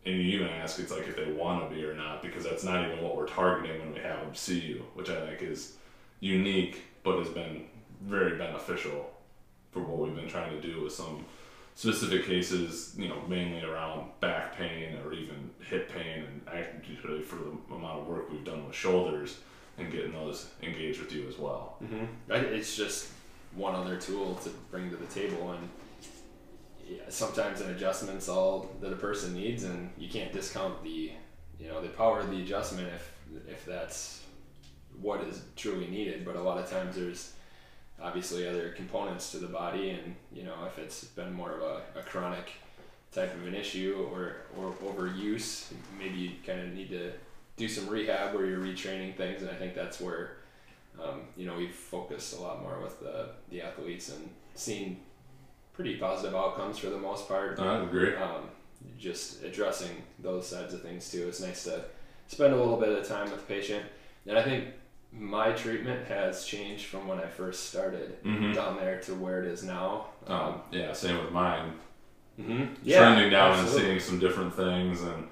And 0.05 0.13
you 0.13 0.21
even 0.21 0.49
ask, 0.49 0.79
it's 0.79 0.91
like 0.91 1.07
if 1.07 1.15
they 1.15 1.31
want 1.31 1.67
to 1.67 1.75
be 1.75 1.83
or 1.83 1.95
not, 1.95 2.21
because 2.21 2.43
that's 2.43 2.63
not 2.63 2.85
even 2.85 3.03
what 3.03 3.15
we're 3.15 3.25
targeting 3.25 3.79
when 3.79 3.93
we 3.93 3.99
have 4.01 4.19
them 4.19 4.35
see 4.35 4.59
you, 4.59 4.85
which 4.93 5.09
I 5.09 5.25
think 5.25 5.41
is 5.41 5.77
unique, 6.19 6.81
but 7.01 7.17
has 7.17 7.29
been 7.29 7.65
very 8.03 8.37
beneficial 8.37 9.09
for 9.75 9.81
what 9.81 9.99
we've 9.99 10.15
been 10.15 10.29
trying 10.29 10.49
to 10.49 10.61
do 10.65 10.81
with 10.81 10.93
some 10.93 11.25
specific 11.75 12.25
cases, 12.25 12.95
you 12.97 13.09
know, 13.09 13.21
mainly 13.27 13.61
around 13.61 14.09
back 14.21 14.55
pain 14.55 14.95
or 15.03 15.11
even 15.11 15.51
hip 15.69 15.91
pain, 15.91 16.23
and 16.23 16.41
actually 16.47 17.21
for 17.21 17.35
the 17.35 17.75
amount 17.75 17.99
of 17.99 18.07
work 18.07 18.31
we've 18.31 18.45
done 18.45 18.65
with 18.65 18.73
shoulders 18.73 19.39
and 19.77 19.91
getting 19.91 20.13
those 20.13 20.47
engaged 20.63 21.01
with 21.01 21.11
you 21.11 21.27
as 21.27 21.37
well. 21.37 21.75
Mm-hmm. 21.83 22.05
It's 22.31 22.77
just 22.77 23.09
one 23.53 23.75
other 23.75 23.97
tool 23.97 24.35
to 24.35 24.49
bring 24.71 24.89
to 24.91 24.95
the 24.95 25.07
table, 25.07 25.51
and 25.51 25.69
yeah, 26.87 27.01
sometimes 27.09 27.59
an 27.59 27.71
adjustment's 27.71 28.29
all 28.29 28.71
that 28.79 28.93
a 28.93 28.95
person 28.95 29.33
needs, 29.33 29.65
and 29.65 29.89
you 29.97 30.07
can't 30.07 30.31
discount 30.31 30.81
the, 30.83 31.11
you 31.59 31.67
know, 31.67 31.81
the 31.81 31.89
power 31.89 32.21
of 32.21 32.29
the 32.29 32.41
adjustment 32.41 32.87
if 32.95 33.11
if 33.49 33.65
that's 33.65 34.21
what 35.01 35.19
is 35.25 35.41
truly 35.57 35.87
needed. 35.87 36.23
But 36.23 36.37
a 36.37 36.41
lot 36.41 36.57
of 36.57 36.69
times 36.69 36.95
there's 36.95 37.33
obviously 38.01 38.47
other 38.47 38.69
components 38.69 39.31
to 39.31 39.37
the 39.37 39.47
body, 39.47 39.91
and 39.91 40.15
you 40.33 40.43
know 40.43 40.55
if 40.65 40.77
it's 40.77 41.03
been 41.05 41.33
more 41.33 41.51
of 41.51 41.61
a, 41.61 41.99
a 41.99 42.03
chronic 42.03 42.51
type 43.11 43.33
of 43.33 43.47
an 43.47 43.55
issue 43.55 44.07
or 44.11 44.37
or 44.57 44.73
overuse, 44.83 45.71
maybe 45.97 46.15
you 46.15 46.31
kind 46.45 46.59
of 46.59 46.73
need 46.73 46.89
to 46.89 47.11
do 47.57 47.67
some 47.67 47.87
rehab 47.87 48.33
where 48.33 48.45
you're 48.45 48.59
retraining 48.59 49.15
things, 49.15 49.41
and 49.41 49.49
I 49.49 49.55
think 49.55 49.73
that's 49.75 49.99
where 49.99 50.37
um, 51.01 51.21
you 51.37 51.45
know 51.45 51.55
we've 51.55 51.73
focused 51.73 52.37
a 52.37 52.41
lot 52.41 52.61
more 52.61 52.79
with 52.81 52.99
the 52.99 53.29
the 53.49 53.61
athletes 53.61 54.09
and 54.09 54.29
seen 54.55 54.97
pretty 55.73 55.97
positive 55.97 56.35
outcomes 56.35 56.77
for 56.77 56.89
the 56.89 56.97
most 56.97 57.27
part. 57.27 57.59
I 57.59 57.83
agree. 57.83 58.15
Um, 58.15 58.49
just 58.99 59.43
addressing 59.43 60.03
those 60.19 60.47
sides 60.47 60.73
of 60.73 60.81
things 60.81 61.09
too. 61.09 61.27
It's 61.27 61.41
nice 61.41 61.63
to 61.63 61.85
spend 62.27 62.53
a 62.53 62.57
little 62.57 62.77
bit 62.77 62.89
of 62.89 63.07
time 63.07 63.31
with 63.31 63.47
the 63.47 63.53
patient, 63.53 63.83
and 64.27 64.37
I 64.37 64.43
think 64.43 64.65
my 65.17 65.51
treatment 65.53 66.07
has 66.07 66.45
changed 66.45 66.85
from 66.85 67.07
when 67.07 67.19
I 67.19 67.25
first 67.27 67.69
started 67.69 68.21
Mhm. 68.23 68.53
down 68.53 68.75
there 68.77 68.99
to 69.01 69.15
where 69.15 69.41
it 69.43 69.47
is 69.47 69.63
now. 69.63 70.07
Um, 70.27 70.61
yeah, 70.71 70.91
same 70.93 71.17
with 71.23 71.31
mine. 71.31 71.73
mhm. 72.39 72.75
Trending 72.85 73.29
down 73.31 73.51
absolutely. 73.53 73.61
and 73.61 73.69
seeing 73.87 73.99
some 74.01 74.19
different 74.19 74.53
things, 74.53 75.01
and 75.03 75.29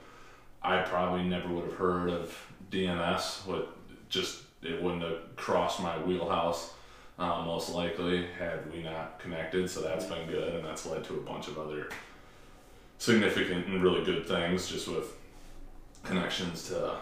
I 0.61 0.77
probably 0.83 1.23
never 1.25 1.49
would 1.49 1.65
have 1.65 1.73
heard 1.73 2.09
of 2.09 2.33
DNS. 2.71 3.45
What 3.45 3.75
just 4.07 4.43
it 4.61 4.81
wouldn't 4.81 5.03
have 5.03 5.35
crossed 5.35 5.81
my 5.81 5.97
wheelhouse, 5.99 6.73
uh, 7.19 7.41
most 7.43 7.69
likely, 7.71 8.25
had 8.39 8.71
we 8.71 8.81
not 8.81 9.19
connected. 9.19 9.69
So 9.69 9.81
that's 9.81 10.05
been 10.05 10.27
good, 10.29 10.55
and 10.55 10.63
that's 10.65 10.85
led 10.85 11.03
to 11.03 11.15
a 11.15 11.21
bunch 11.21 11.49
of 11.49 11.57
other 11.59 11.89
significant 12.97 13.67
and 13.67 13.83
really 13.83 14.05
good 14.05 14.25
things, 14.25 14.69
just 14.69 14.87
with 14.87 15.13
connections 16.03 16.69
to 16.69 16.95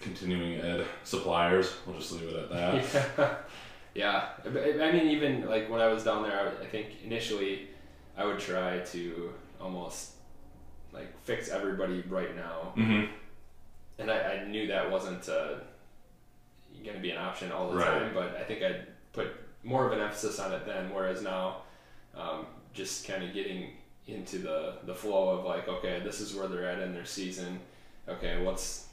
continuing 0.00 0.60
ed 0.60 0.84
suppliers. 1.04 1.72
We'll 1.86 1.96
just 1.98 2.12
leave 2.12 2.28
it 2.28 2.36
at 2.36 2.50
that. 2.50 3.44
Yeah, 3.94 4.28
yeah. 4.44 4.50
I- 4.54 4.88
I 4.88 4.92
mean, 4.92 5.08
even 5.08 5.48
like 5.48 5.68
when 5.70 5.80
I 5.80 5.88
was 5.88 6.04
down 6.04 6.22
there, 6.22 6.38
I 6.38 6.62
I 6.62 6.66
think 6.66 6.88
initially 7.04 7.68
I 8.16 8.24
would 8.24 8.38
try 8.38 8.78
to 8.80 9.32
almost 9.60 10.12
like 10.92 11.08
fix 11.24 11.48
everybody 11.48 12.02
right 12.08 12.36
now, 12.36 12.72
Mm-hmm. 12.76 13.12
and 13.98 14.10
I, 14.10 14.18
I 14.34 14.44
knew 14.48 14.66
that 14.68 14.90
wasn't 14.90 15.28
uh, 15.28 15.54
going 16.84 16.96
to 16.96 17.02
be 17.02 17.10
an 17.10 17.18
option 17.18 17.50
all 17.52 17.70
the 17.70 17.76
Right. 17.76 17.86
time. 17.86 18.14
But 18.14 18.36
I 18.36 18.44
think 18.44 18.62
I'd 18.62 18.86
put 19.12 19.28
more 19.64 19.86
of 19.86 19.92
an 19.92 20.00
emphasis 20.00 20.38
on 20.38 20.52
it 20.52 20.64
then, 20.66 20.90
whereas 20.94 21.22
now, 21.22 21.62
um, 22.16 22.46
just 22.74 23.06
kind 23.06 23.24
of 23.24 23.32
getting 23.34 23.72
into 24.06 24.38
the 24.38 24.74
the 24.84 24.94
flow 24.94 25.30
of 25.38 25.44
like, 25.44 25.66
okay, 25.68 26.00
this 26.04 26.20
is 26.20 26.34
where 26.34 26.46
they're 26.46 26.68
at 26.68 26.80
in 26.80 26.92
their 26.94 27.04
season. 27.06 27.58
Okay, 28.08 28.40
what's 28.42 28.87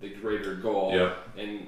the 0.00 0.10
greater 0.10 0.54
goal? 0.54 0.92
Yep, 0.94 1.28
and 1.38 1.66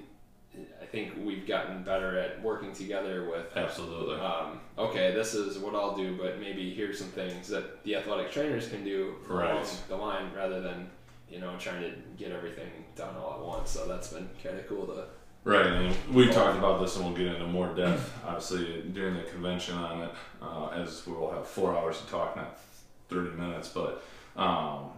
I 0.83 0.85
think 0.85 1.13
we've 1.25 1.47
gotten 1.47 1.83
better 1.83 2.19
at 2.19 2.43
working 2.43 2.73
together 2.73 3.29
with. 3.31 3.57
absolutely. 3.57 4.17
Um, 4.21 4.61
okay, 4.77 5.13
this 5.13 5.33
is 5.35 5.59
what 5.59 5.75
I'll 5.75 5.97
do, 5.97 6.17
but 6.21 6.39
maybe 6.41 6.75
here's 6.75 6.99
some 6.99 7.09
things 7.09 7.49
that 7.49 7.83
the 7.85 7.97
athletic 7.97 8.31
trainers 8.31 8.69
can 8.69 8.85
do 8.85 9.15
Right. 9.27 9.51
along 9.51 9.67
the 9.89 9.97
line, 9.97 10.31
rather 10.37 10.61
than 10.61 10.91
you 11.31 11.41
know 11.41 11.55
trying 11.59 11.81
to 11.83 11.93
get 12.19 12.33
everything 12.33 12.69
done 12.97 13.15
all 13.17 13.35
at 13.35 13.41
once. 13.47 13.71
So 13.71 13.87
that's 13.89 14.09
been 14.13 14.29
kind 14.43 14.59
of 14.59 14.69
cool 14.69 14.87
to. 14.89 15.05
Right, 15.45 15.67
and 15.67 15.97
we've 16.15 16.31
talked 16.31 16.57
about 16.57 16.81
this, 16.81 16.95
and 16.95 17.05
we'll 17.05 17.17
get 17.17 17.27
into 17.27 17.47
more 17.49 17.75
depth, 17.75 18.13
obviously, 18.25 18.83
during 18.93 19.17
the 19.17 19.25
convention 19.25 19.75
on 19.77 20.03
it, 20.03 20.11
uh, 20.41 20.69
as 20.69 21.05
we 21.05 21.15
will 21.15 21.33
have 21.33 21.49
four 21.49 21.77
hours 21.77 22.01
to 22.01 22.07
talk, 22.07 22.37
not 22.37 22.61
thirty 23.09 23.31
minutes. 23.37 23.69
But 23.69 24.05
um, 24.37 24.91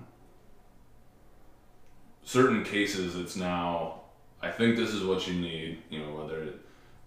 certain 2.25 2.65
cases, 2.65 3.17
it's 3.17 3.37
now. 3.37 4.01
I 4.43 4.51
think 4.51 4.77
this 4.77 4.91
is 4.91 5.03
what 5.03 5.27
you 5.27 5.35
need. 5.35 5.79
You 5.91 6.01
know, 6.01 6.15
whether 6.15 6.49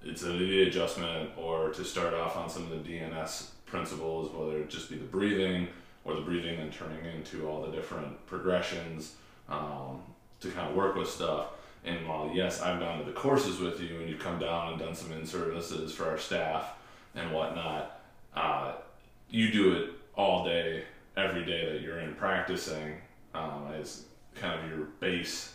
it's 0.03 0.23
a 0.23 0.33
knee 0.33 0.63
adjustment 0.63 1.31
or 1.37 1.69
to 1.69 1.83
start 1.83 2.13
off 2.13 2.37
on 2.37 2.49
some 2.49 2.63
of 2.63 2.69
the 2.69 2.89
DNS 2.89 3.49
principles, 3.65 4.31
whether 4.33 4.59
it 4.59 4.69
just 4.69 4.89
be 4.89 4.95
the 4.95 5.05
breathing 5.05 5.67
or 6.05 6.15
the 6.15 6.21
breathing 6.21 6.59
and 6.59 6.71
turning 6.71 7.03
into 7.05 7.47
all 7.47 7.61
the 7.61 7.71
different 7.71 8.25
progressions 8.25 9.15
um, 9.49 10.01
to 10.39 10.49
kind 10.49 10.69
of 10.69 10.75
work 10.75 10.95
with 10.95 11.09
stuff. 11.09 11.47
And 11.85 12.07
while 12.07 12.31
yes, 12.33 12.61
I've 12.61 12.79
gone 12.79 12.99
to 12.99 13.05
the 13.05 13.11
courses 13.11 13.59
with 13.59 13.79
you, 13.81 13.99
and 13.99 14.09
you've 14.09 14.19
come 14.19 14.39
down 14.39 14.73
and 14.73 14.79
done 14.79 14.95
some 14.95 15.11
in 15.11 15.25
services 15.25 15.93
for 15.93 16.09
our 16.09 16.17
staff 16.17 16.73
and 17.15 17.31
whatnot, 17.31 17.99
uh, 18.35 18.73
you 19.29 19.51
do 19.51 19.73
it 19.73 19.89
all 20.15 20.43
day, 20.45 20.83
every 21.15 21.45
day 21.45 21.71
that 21.71 21.81
you're 21.81 21.99
in 21.99 22.15
practicing 22.15 22.95
um, 23.33 23.67
kind 24.39 24.59
of 24.59 24.69
your 24.69 24.85
base. 24.99 25.53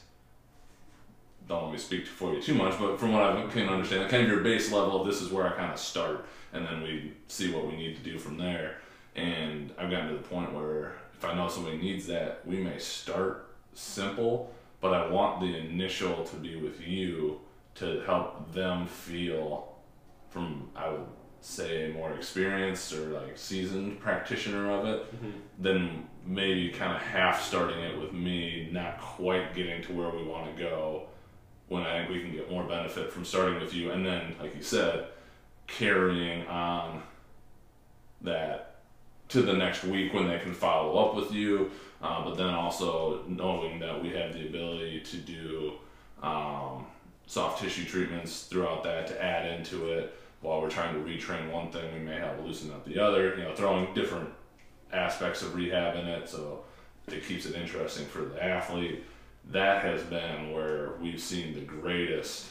Don't 1.49 1.65
let 1.65 1.73
me 1.73 1.79
speak 1.79 2.07
for 2.07 2.33
you 2.33 2.41
too 2.41 2.55
much, 2.55 2.79
but 2.79 2.99
from 2.99 3.12
what 3.12 3.23
I 3.23 3.47
can 3.49 3.69
understand, 3.69 4.09
kind 4.11 4.23
of 4.23 4.29
your 4.29 4.41
base 4.41 4.71
level. 4.71 5.05
This 5.05 5.21
is 5.21 5.31
where 5.31 5.47
I 5.47 5.53
kind 5.53 5.73
of 5.73 5.79
start, 5.79 6.27
and 6.53 6.65
then 6.67 6.83
we 6.83 7.12
see 7.29 7.53
what 7.53 7.67
we 7.67 7.77
need 7.77 7.97
to 7.97 8.03
do 8.03 8.19
from 8.19 8.39
there. 8.39 8.79
And 9.17 9.73
I've 9.79 9.91
gotten 9.91 10.09
to 10.09 10.15
the 10.15 10.23
point 10.23 10.53
where 10.55 10.95
if 11.15 11.25
I 11.25 11.35
know 11.35 11.49
somebody 11.49 11.79
needs 11.79 12.07
that, 12.07 12.47
we 12.47 12.59
may 12.59 12.79
start 12.79 13.55
simple, 13.75 14.55
but 14.81 14.95
I 14.95 15.09
want 15.09 15.41
the 15.41 15.57
initial 15.57 16.25
to 16.25 16.37
be 16.37 16.57
with 16.57 16.81
you 16.81 17.41
to 17.77 18.01
help 18.01 18.53
them 18.53 18.87
feel 18.87 19.77
from 20.31 20.71
I 20.75 20.89
would 20.91 21.07
say 21.45 21.93
more 21.93 22.13
experienced 22.13 22.93
or 22.93 23.21
like 23.21 23.37
seasoned 23.37 23.99
practitioner 24.01 24.71
of 24.71 24.87
it 24.87 25.05
then 25.59 26.07
maybe 26.27 26.71
kind 26.71 26.95
of 26.95 27.03
half 27.03 27.43
starting 27.43 27.79
it 27.81 27.99
with 27.99 28.13
me, 28.13 28.69
not 28.71 29.01
quite 29.01 29.55
getting 29.55 29.83
to 29.83 29.93
where 29.93 30.11
we 30.11 30.25
want 30.25 30.55
to 30.55 30.63
go. 30.63 31.05
When 31.69 31.83
I 31.83 31.99
think 31.99 32.11
we 32.11 32.21
can 32.21 32.33
get 32.33 32.51
more 32.51 32.65
benefit 32.65 33.13
from 33.13 33.25
starting 33.25 33.61
with 33.61 33.73
you, 33.73 33.93
and 33.93 34.05
then, 34.05 34.35
like 34.41 34.55
you 34.55 34.63
said, 34.63 35.07
carrying 35.67 36.47
on 36.47 37.03
that 38.21 38.77
to 39.29 39.43
the 39.43 39.55
next 39.55 39.85
week 39.85 40.13
when 40.13 40.29
they 40.29 40.39
can 40.39 40.53
follow 40.53 40.99
up 40.99 41.15
with 41.15 41.33
you. 41.33 41.71
Uh, 42.03 42.25
but 42.25 42.37
then 42.37 42.49
also 42.49 43.23
knowing 43.29 43.79
that 43.79 44.03
we 44.03 44.11
have 44.11 44.33
the 44.33 44.47
ability 44.47 45.01
to 45.01 45.17
do 45.19 45.73
um, 46.23 46.85
soft 47.27 47.63
tissue 47.63 47.85
treatments 47.85 48.45
throughout 48.45 48.83
that 48.83 49.07
to 49.07 49.23
add 49.23 49.47
into 49.59 49.87
it 49.93 50.13
while 50.43 50.61
we're 50.61 50.71
trying 50.71 50.95
to 50.95 51.01
retrain 51.09 51.51
one 51.51 51.71
thing, 51.71 51.93
we 51.95 52.01
may 52.01 52.17
have 52.17 52.45
loosen 52.45 52.71
up 52.73 52.85
the 52.85 52.99
other. 52.99 53.37
You 53.37 53.45
know, 53.45 53.55
throwing 53.55 53.95
different 53.95 54.29
aspects 54.93 55.43
of 55.43 55.55
rehab 55.55 55.97
in 55.97 56.07
it, 56.07 56.29
so 56.29 56.65
it 57.09 57.25
keeps 57.27 57.47
it 57.47 57.55
interesting 57.55 58.07
for 58.07 58.23
the 58.23 58.43
athlete. 58.43 59.05
That 59.51 59.83
has 59.83 60.03
been 60.03 60.53
where 60.53 60.93
we've 61.01 61.21
seen 61.21 61.55
the 61.55 61.61
greatest 61.61 62.51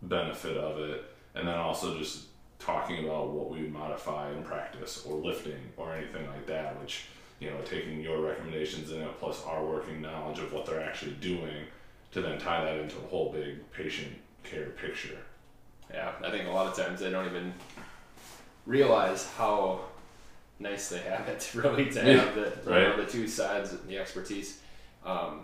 benefit 0.00 0.56
of 0.56 0.78
it, 0.78 1.04
and 1.34 1.46
then 1.46 1.56
also 1.56 1.98
just 1.98 2.26
talking 2.58 3.04
about 3.04 3.30
what 3.30 3.50
we 3.50 3.60
modify 3.62 4.32
in 4.32 4.42
practice 4.42 5.04
or 5.04 5.16
lifting 5.16 5.60
or 5.76 5.94
anything 5.94 6.26
like 6.28 6.46
that, 6.46 6.80
which 6.80 7.06
you 7.42 7.50
know, 7.50 7.56
taking 7.64 8.00
your 8.00 8.20
recommendations 8.20 8.92
in 8.92 9.00
it 9.00 9.18
plus 9.18 9.44
our 9.44 9.64
working 9.64 10.00
knowledge 10.00 10.38
of 10.38 10.52
what 10.52 10.64
they're 10.64 10.82
actually 10.82 11.16
doing 11.20 11.64
to 12.12 12.22
then 12.22 12.38
tie 12.38 12.64
that 12.64 12.78
into 12.78 12.96
a 12.98 13.08
whole 13.08 13.32
big 13.32 13.68
patient 13.72 14.12
care 14.44 14.70
picture. 14.70 15.18
Yeah, 15.92 16.10
I 16.24 16.30
think 16.30 16.46
a 16.48 16.50
lot 16.50 16.66
of 16.66 16.76
times 16.76 17.00
they 17.00 17.10
don't 17.10 17.26
even 17.26 17.52
realize 18.66 19.28
how 19.36 19.80
nice 20.58 20.88
they 20.88 20.98
have 21.00 21.28
it 21.28 21.50
really 21.54 21.90
to 21.90 22.00
have 22.00 22.34
the 22.34 22.52
you 22.64 22.70
know, 22.70 22.96
the 22.96 23.10
two 23.10 23.26
sides 23.26 23.72
and 23.72 23.88
the 23.88 23.98
expertise. 23.98 24.60
Um, 25.04 25.40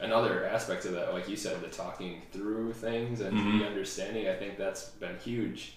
another 0.00 0.44
aspect 0.46 0.84
of 0.86 0.92
that, 0.92 1.12
like 1.12 1.28
you 1.28 1.36
said, 1.36 1.60
the 1.60 1.68
talking 1.68 2.22
through 2.32 2.72
things 2.72 3.20
and 3.20 3.36
Mhm. 3.36 3.60
the 3.60 3.66
understanding. 3.66 4.28
I 4.28 4.34
think 4.34 4.58
that's 4.58 4.86
been 4.90 5.16
huge, 5.24 5.74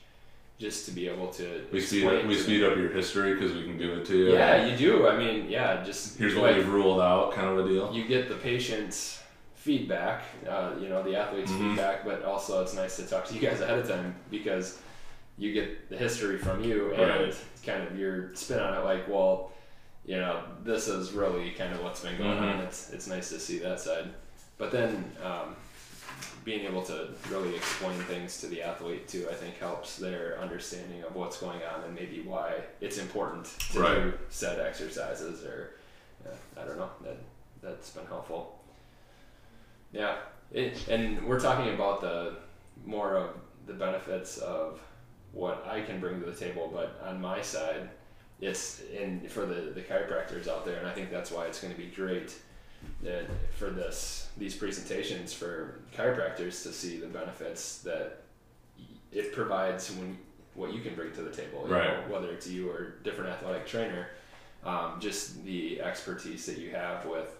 just 0.60 0.86
to 0.86 0.92
be 0.92 1.08
able 1.08 1.28
to 1.34 1.66
We 1.72 1.80
speed 1.82 2.06
up, 2.06 2.26
we 2.26 2.36
speed 2.36 2.62
them. 2.64 2.72
up 2.72 2.78
your 2.78 2.90
history 2.90 3.34
because 3.36 3.54
we 3.54 3.64
can 3.64 3.78
give 3.78 3.92
it 3.92 4.06
to 4.08 4.18
you. 4.18 4.34
Yeah, 4.34 4.66
you 4.66 4.76
do. 4.78 5.08
I 5.08 5.16
mean, 5.18 5.50
yeah, 5.50 5.84
just 5.84 6.18
Here's 6.18 6.34
like, 6.36 6.42
what 6.42 6.56
we've 6.58 6.68
ruled 6.70 7.00
out, 7.02 7.34
kind 7.34 7.48
of 7.48 7.66
a 7.66 7.70
deal. 7.70 7.94
you 7.94 8.06
get 8.06 8.28
the 8.30 8.36
patient's 8.36 9.22
feedback, 9.64 10.24
uh, 10.50 10.72
you 10.78 10.90
know, 10.90 11.02
the 11.04 11.16
athlete's 11.16 11.50
Mhm. 11.52 11.70
feedback, 11.70 12.04
but 12.04 12.22
also 12.24 12.62
it's 12.62 12.74
nice 12.74 12.98
to 12.98 13.04
talk 13.08 13.24
to 13.26 13.34
you 13.34 13.40
guys 13.40 13.62
ahead 13.62 13.80
of 13.80 13.88
time 13.88 14.14
because 14.30 14.78
you 15.38 15.54
get 15.54 15.90
the 15.90 15.98
history 15.98 16.38
from 16.38 16.62
you 16.64 16.94
and 16.94 17.10
Right. 17.28 17.36
kind 17.66 17.82
of 17.88 17.98
your 17.98 18.36
spin 18.36 18.60
on 18.60 18.74
it 18.74 18.84
like, 18.84 19.08
well, 19.08 19.54
you 20.06 20.18
know, 20.18 20.44
this 20.66 20.90
is 20.90 21.14
really 21.14 21.52
kind 21.52 21.74
of 21.74 21.82
what's 21.82 22.02
been 22.02 22.18
going 22.18 22.38
on. 22.38 22.60
Mhm. 22.60 22.66
It's 22.66 22.90
it's 22.92 23.08
nice 23.08 23.30
to 23.30 23.40
see 23.40 23.58
that 23.60 23.80
side. 23.80 24.10
But 24.58 24.72
then 24.72 25.10
um, 25.24 25.56
being 26.44 26.66
able 26.66 26.84
to 26.84 27.08
really 27.30 27.56
explain 27.56 27.98
things 28.02 28.42
to 28.42 28.48
the 28.48 28.62
athlete 28.62 29.08
too, 29.08 29.28
I 29.32 29.34
think 29.34 29.58
helps 29.60 29.96
their 29.96 30.38
understanding 30.42 31.04
of 31.04 31.16
what's 31.16 31.38
going 31.38 31.62
on 31.64 31.86
and 31.86 31.96
maybe 31.96 32.20
why 32.22 32.56
it's 32.82 32.98
important 32.98 33.46
to 33.72 33.80
Right. 33.80 33.96
do 33.96 34.14
said 34.30 34.60
exercises 34.60 35.46
or 35.46 35.76
I 36.58 36.66
don't 36.66 36.78
know. 36.78 36.90
That 37.02 37.18
that's 37.62 37.92
been 37.92 38.06
helpful. 38.08 38.60
Yeah, 39.94 40.16
it, 40.52 40.88
and 40.90 41.24
we're 41.28 41.40
talking 41.40 41.74
about 41.74 42.02
the 42.02 42.36
more 42.86 43.16
of 43.16 43.30
the 43.68 43.74
benefits 43.74 44.38
of 44.40 44.80
what 45.32 45.66
I 45.70 45.82
can 45.82 46.00
bring 46.00 46.20
to 46.20 46.26
the 46.26 46.36
table, 46.36 46.70
but 46.74 47.02
on 47.08 47.22
my 47.22 47.42
side, 47.42 47.90
it's 48.42 48.82
in 48.82 49.28
for 49.30 49.46
the 49.46 49.72
the 49.74 49.82
chiropractors 49.82 50.48
out 50.48 50.66
there, 50.66 50.78
and 50.80 50.88
I 50.88 50.92
think 50.92 51.12
that's 51.12 51.32
why 51.32 51.46
it's 51.46 51.62
going 51.62 51.74
to 51.74 51.80
be 51.80 51.88
great 51.88 52.36
for 53.58 53.70
this 53.70 54.30
these 54.38 54.56
presentations 54.56 55.34
for 55.34 55.80
chiropractors 55.96 56.64
to 56.64 56.74
see 56.74 56.98
the 56.98 57.08
benefits 57.08 57.78
that 57.84 58.24
it 59.12 59.32
provides 59.34 59.92
when 59.92 60.18
what 60.56 60.74
you 60.74 60.82
can 60.82 60.94
bring 60.96 61.12
to 61.14 61.22
the 61.22 61.32
table, 61.32 61.66
Right. 61.68 61.84
know, 61.88 62.14
whether 62.14 62.32
it's 62.32 62.48
you 62.48 62.70
or 62.70 62.96
different 63.04 63.30
athletic 63.32 63.66
trainer, 63.66 64.08
um, 64.66 65.00
just 65.00 65.44
the 65.46 65.82
expertise 65.82 66.46
that 66.46 66.58
you 66.58 66.70
have 66.72 67.06
with 67.06 67.36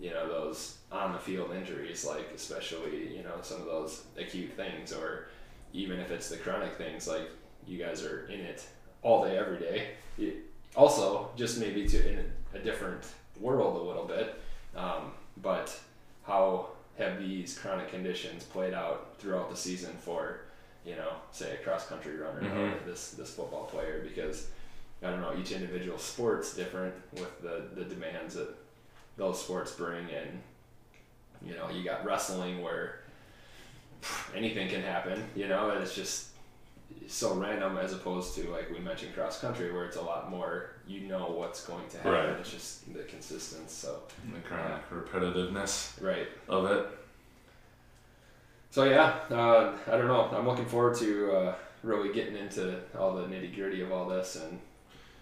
you 0.00 0.10
know 0.10 0.28
those 0.28 0.78
on 0.92 1.12
the 1.12 1.18
field 1.18 1.52
injuries, 1.54 2.04
like 2.04 2.30
especially 2.34 3.16
you 3.16 3.22
know 3.22 3.34
some 3.42 3.60
of 3.60 3.66
those 3.66 4.04
acute 4.18 4.52
things, 4.52 4.92
or 4.92 5.28
even 5.72 5.98
if 6.00 6.10
it's 6.10 6.28
the 6.28 6.36
chronic 6.36 6.76
things, 6.76 7.06
like 7.08 7.28
you 7.66 7.78
guys 7.78 8.02
are 8.04 8.26
in 8.28 8.40
it 8.40 8.64
all 9.02 9.24
day, 9.24 9.36
every 9.38 9.58
day. 9.58 9.88
It, 10.18 10.36
also, 10.74 11.30
just 11.36 11.58
maybe 11.58 11.86
to 11.88 12.10
in 12.12 12.30
a 12.54 12.58
different 12.58 13.02
world 13.40 13.76
a 13.76 13.82
little 13.82 14.04
bit, 14.04 14.40
um, 14.76 15.12
but 15.42 15.74
how 16.24 16.68
have 16.98 17.18
these 17.18 17.58
chronic 17.58 17.88
conditions 17.90 18.44
played 18.44 18.74
out 18.74 19.14
throughout 19.18 19.50
the 19.50 19.56
season 19.56 19.92
for 20.00 20.40
you 20.84 20.94
know 20.96 21.12
say 21.32 21.54
a 21.54 21.56
cross 21.64 21.86
country 21.86 22.16
runner 22.16 22.40
or 22.40 22.44
Mhm. 22.44 22.84
this 22.86 23.10
this 23.12 23.34
football 23.34 23.64
player 23.64 24.00
because 24.06 24.48
I 25.02 25.10
don't 25.10 25.20
know 25.20 25.34
each 25.38 25.52
individual 25.52 25.98
sport's 25.98 26.54
different 26.54 26.94
with 27.14 27.40
the 27.42 27.64
the 27.74 27.84
demands 27.84 28.34
that 28.34 28.54
those 29.16 29.40
sports 29.42 29.72
bring 29.72 30.06
and 30.10 30.42
you 31.44 31.54
know 31.54 31.68
you 31.70 31.82
got 31.84 32.04
wrestling 32.04 32.62
where 32.62 33.00
anything 34.34 34.68
can 34.68 34.82
happen 34.82 35.22
you 35.34 35.48
know 35.48 35.70
and 35.70 35.82
it's 35.82 35.94
just 35.94 36.28
so 37.08 37.34
random 37.34 37.76
as 37.78 37.92
opposed 37.92 38.34
to 38.34 38.48
like 38.50 38.70
we 38.70 38.78
mentioned 38.78 39.14
cross 39.14 39.40
country 39.40 39.72
where 39.72 39.84
it's 39.84 39.96
a 39.96 40.02
lot 40.02 40.30
more 40.30 40.70
you 40.86 41.00
know 41.00 41.30
what's 41.30 41.64
going 41.66 41.86
to 41.88 41.96
happen 41.98 42.12
Right. 42.12 42.28
it's 42.40 42.50
just 42.50 42.92
the 42.92 43.02
consistency 43.04 43.66
so 43.68 44.00
The 44.34 44.40
chronic 44.40 44.88
repetitiveness 44.90 46.00
right 46.02 46.28
of 46.48 46.70
it. 46.70 46.86
so 48.70 48.84
yeah 48.84 49.14
uh, 49.30 49.72
i 49.88 49.90
don't 49.92 50.06
know 50.08 50.28
i'm 50.36 50.46
looking 50.46 50.66
forward 50.66 50.96
to 50.98 51.32
uh, 51.32 51.54
really 51.82 52.12
getting 52.12 52.36
into 52.36 52.78
all 52.98 53.14
the 53.14 53.22
nitty 53.24 53.54
gritty 53.54 53.80
of 53.82 53.92
all 53.92 54.08
this 54.08 54.36
and 54.36 54.58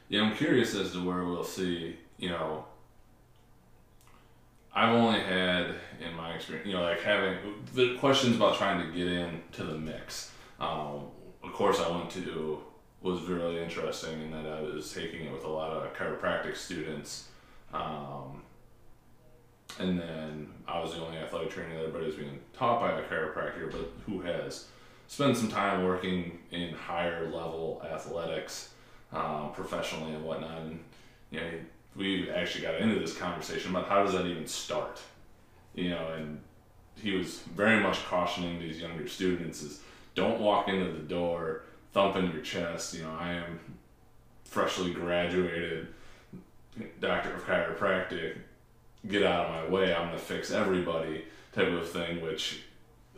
Yeah, 0.08 0.22
I'm 0.22 0.34
curious 0.36 0.74
as 0.74 0.92
to 0.92 1.04
where 1.04 1.24
we'll 1.24 1.44
see, 1.44 1.96
you 2.18 2.28
know, 2.28 2.64
I've 4.75 4.93
only 4.93 5.21
had 5.21 5.76
in 6.00 6.14
my 6.16 6.35
experience, 6.35 6.66
you 6.66 6.75
know, 6.75 6.83
like 6.83 7.00
having 7.00 7.37
the 7.75 7.97
questions 7.99 8.37
about 8.37 8.57
trying 8.57 8.85
to 8.85 8.97
get 8.97 9.07
into 9.07 9.64
the 9.64 9.78
mix. 9.78 10.33
Um, 10.59 11.07
of 11.43 11.52
course, 11.52 11.81
I 11.81 11.88
went 11.88 12.11
to 12.11 12.61
was 13.04 13.21
really 13.23 13.62
interesting 13.62 14.23
in 14.23 14.31
that 14.31 14.47
I 14.47 14.62
was 14.62 14.93
taking 14.93 15.26
it 15.26 15.33
with 15.33 15.45
a 15.45 15.49
lot 15.49 15.71
of 15.71 15.93
chiropractic 15.93 16.57
students, 16.57 17.28
um, 17.73 18.43
and 19.78 20.00
then 20.00 20.49
I 20.66 20.81
was 20.81 20.95
the 20.95 21.00
only 21.00 21.19
athletic 21.19 21.50
trainer 21.50 21.75
that 21.75 21.81
everybody 21.81 22.07
was 22.07 22.14
being 22.14 22.40
taught 22.54 22.81
by 22.81 22.99
a 22.99 23.02
chiropractor, 23.02 23.71
but 23.71 23.93
who 24.07 24.23
has 24.23 24.69
spent 25.07 25.37
some 25.37 25.49
time 25.49 25.85
working 25.85 26.38
in 26.50 26.73
higher 26.73 27.26
level 27.26 27.83
athletics 27.93 28.71
um, 29.12 29.52
professionally 29.52 30.14
and 30.14 30.25
whatnot. 30.25 30.62
And 30.62 30.83
you 31.31 31.40
know, 31.40 31.50
we 31.96 32.30
actually 32.30 32.62
got 32.62 32.76
into 32.76 32.98
this 32.98 33.16
conversation 33.16 33.70
about 33.70 33.88
how 33.88 34.02
does 34.02 34.12
that 34.12 34.26
even 34.26 34.46
start, 34.46 35.00
you 35.74 35.90
know, 35.90 36.08
and 36.16 36.40
he 36.96 37.12
was 37.12 37.38
very 37.54 37.82
much 37.82 38.04
cautioning 38.06 38.58
these 38.58 38.80
younger 38.80 39.08
students 39.08 39.62
is 39.62 39.80
don't 40.14 40.40
walk 40.40 40.68
into 40.68 40.92
the 40.92 41.00
door 41.00 41.62
thumping 41.92 42.30
your 42.32 42.42
chest. 42.42 42.94
You 42.94 43.02
know, 43.02 43.16
I 43.18 43.32
am 43.32 43.60
freshly 44.44 44.92
graduated 44.92 45.88
doctor 47.00 47.34
of 47.34 47.44
chiropractic. 47.44 48.38
Get 49.06 49.22
out 49.22 49.46
of 49.46 49.52
my 49.52 49.70
way. 49.70 49.94
I'm 49.94 50.06
gonna 50.06 50.18
fix 50.18 50.50
everybody 50.50 51.24
type 51.52 51.68
of 51.68 51.88
thing, 51.88 52.20
which 52.20 52.62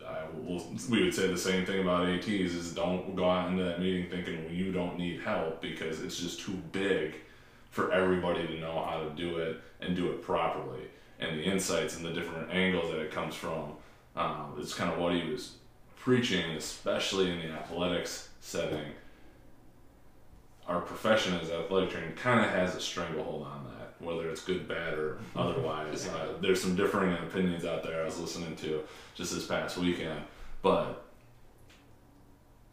I 0.05 0.23
will, 0.33 0.63
we 0.89 1.03
would 1.03 1.13
say 1.13 1.27
the 1.27 1.37
same 1.37 1.65
thing 1.65 1.81
about 1.81 2.07
ATs 2.07 2.27
is 2.27 2.73
don't 2.73 3.15
go 3.15 3.29
out 3.29 3.49
into 3.51 3.63
that 3.63 3.79
meeting 3.79 4.09
thinking 4.09 4.45
well, 4.45 4.53
you 4.53 4.71
don't 4.71 4.97
need 4.97 5.21
help 5.21 5.61
because 5.61 6.01
it's 6.01 6.17
just 6.17 6.39
too 6.39 6.59
big 6.71 7.15
for 7.77 7.91
everybody 7.91 8.47
to 8.47 8.59
know 8.59 8.83
how 8.89 9.03
to 9.03 9.09
do 9.11 9.37
it 9.37 9.61
and 9.81 9.95
do 9.95 10.09
it 10.09 10.23
properly. 10.23 10.81
And 11.19 11.37
the 11.37 11.43
insights 11.43 11.95
and 11.95 12.03
the 12.03 12.11
different 12.11 12.49
angles 12.51 12.89
that 12.89 12.99
it 12.99 13.11
comes 13.11 13.35
from 13.35 13.73
um, 14.15 14.55
is 14.59 14.73
kind 14.73 14.91
of 14.91 14.97
what 14.97 15.13
he 15.13 15.29
was 15.29 15.57
preaching, 15.95 16.55
especially 16.55 17.29
in 17.29 17.37
the 17.37 17.53
athletics 17.53 18.29
setting. 18.41 18.93
Our 20.67 20.81
profession 20.81 21.35
as 21.35 21.51
athletic 21.51 21.91
training 21.91 22.13
kind 22.13 22.43
of 22.43 22.49
has 22.49 22.75
a 22.75 22.81
stranglehold 22.81 23.45
on 23.45 23.65
that, 23.65 24.03
whether 24.03 24.27
it's 24.27 24.43
good, 24.43 24.67
bad, 24.67 24.95
or 24.95 25.19
otherwise. 25.35 26.07
Uh, 26.07 26.33
there's 26.41 26.59
some 26.59 26.75
differing 26.75 27.13
opinions 27.13 27.63
out 27.63 27.83
there 27.83 28.01
I 28.01 28.05
was 28.05 28.19
listening 28.19 28.55
to 28.55 28.81
just 29.13 29.35
this 29.35 29.45
past 29.45 29.77
weekend, 29.77 30.21
but 30.63 31.05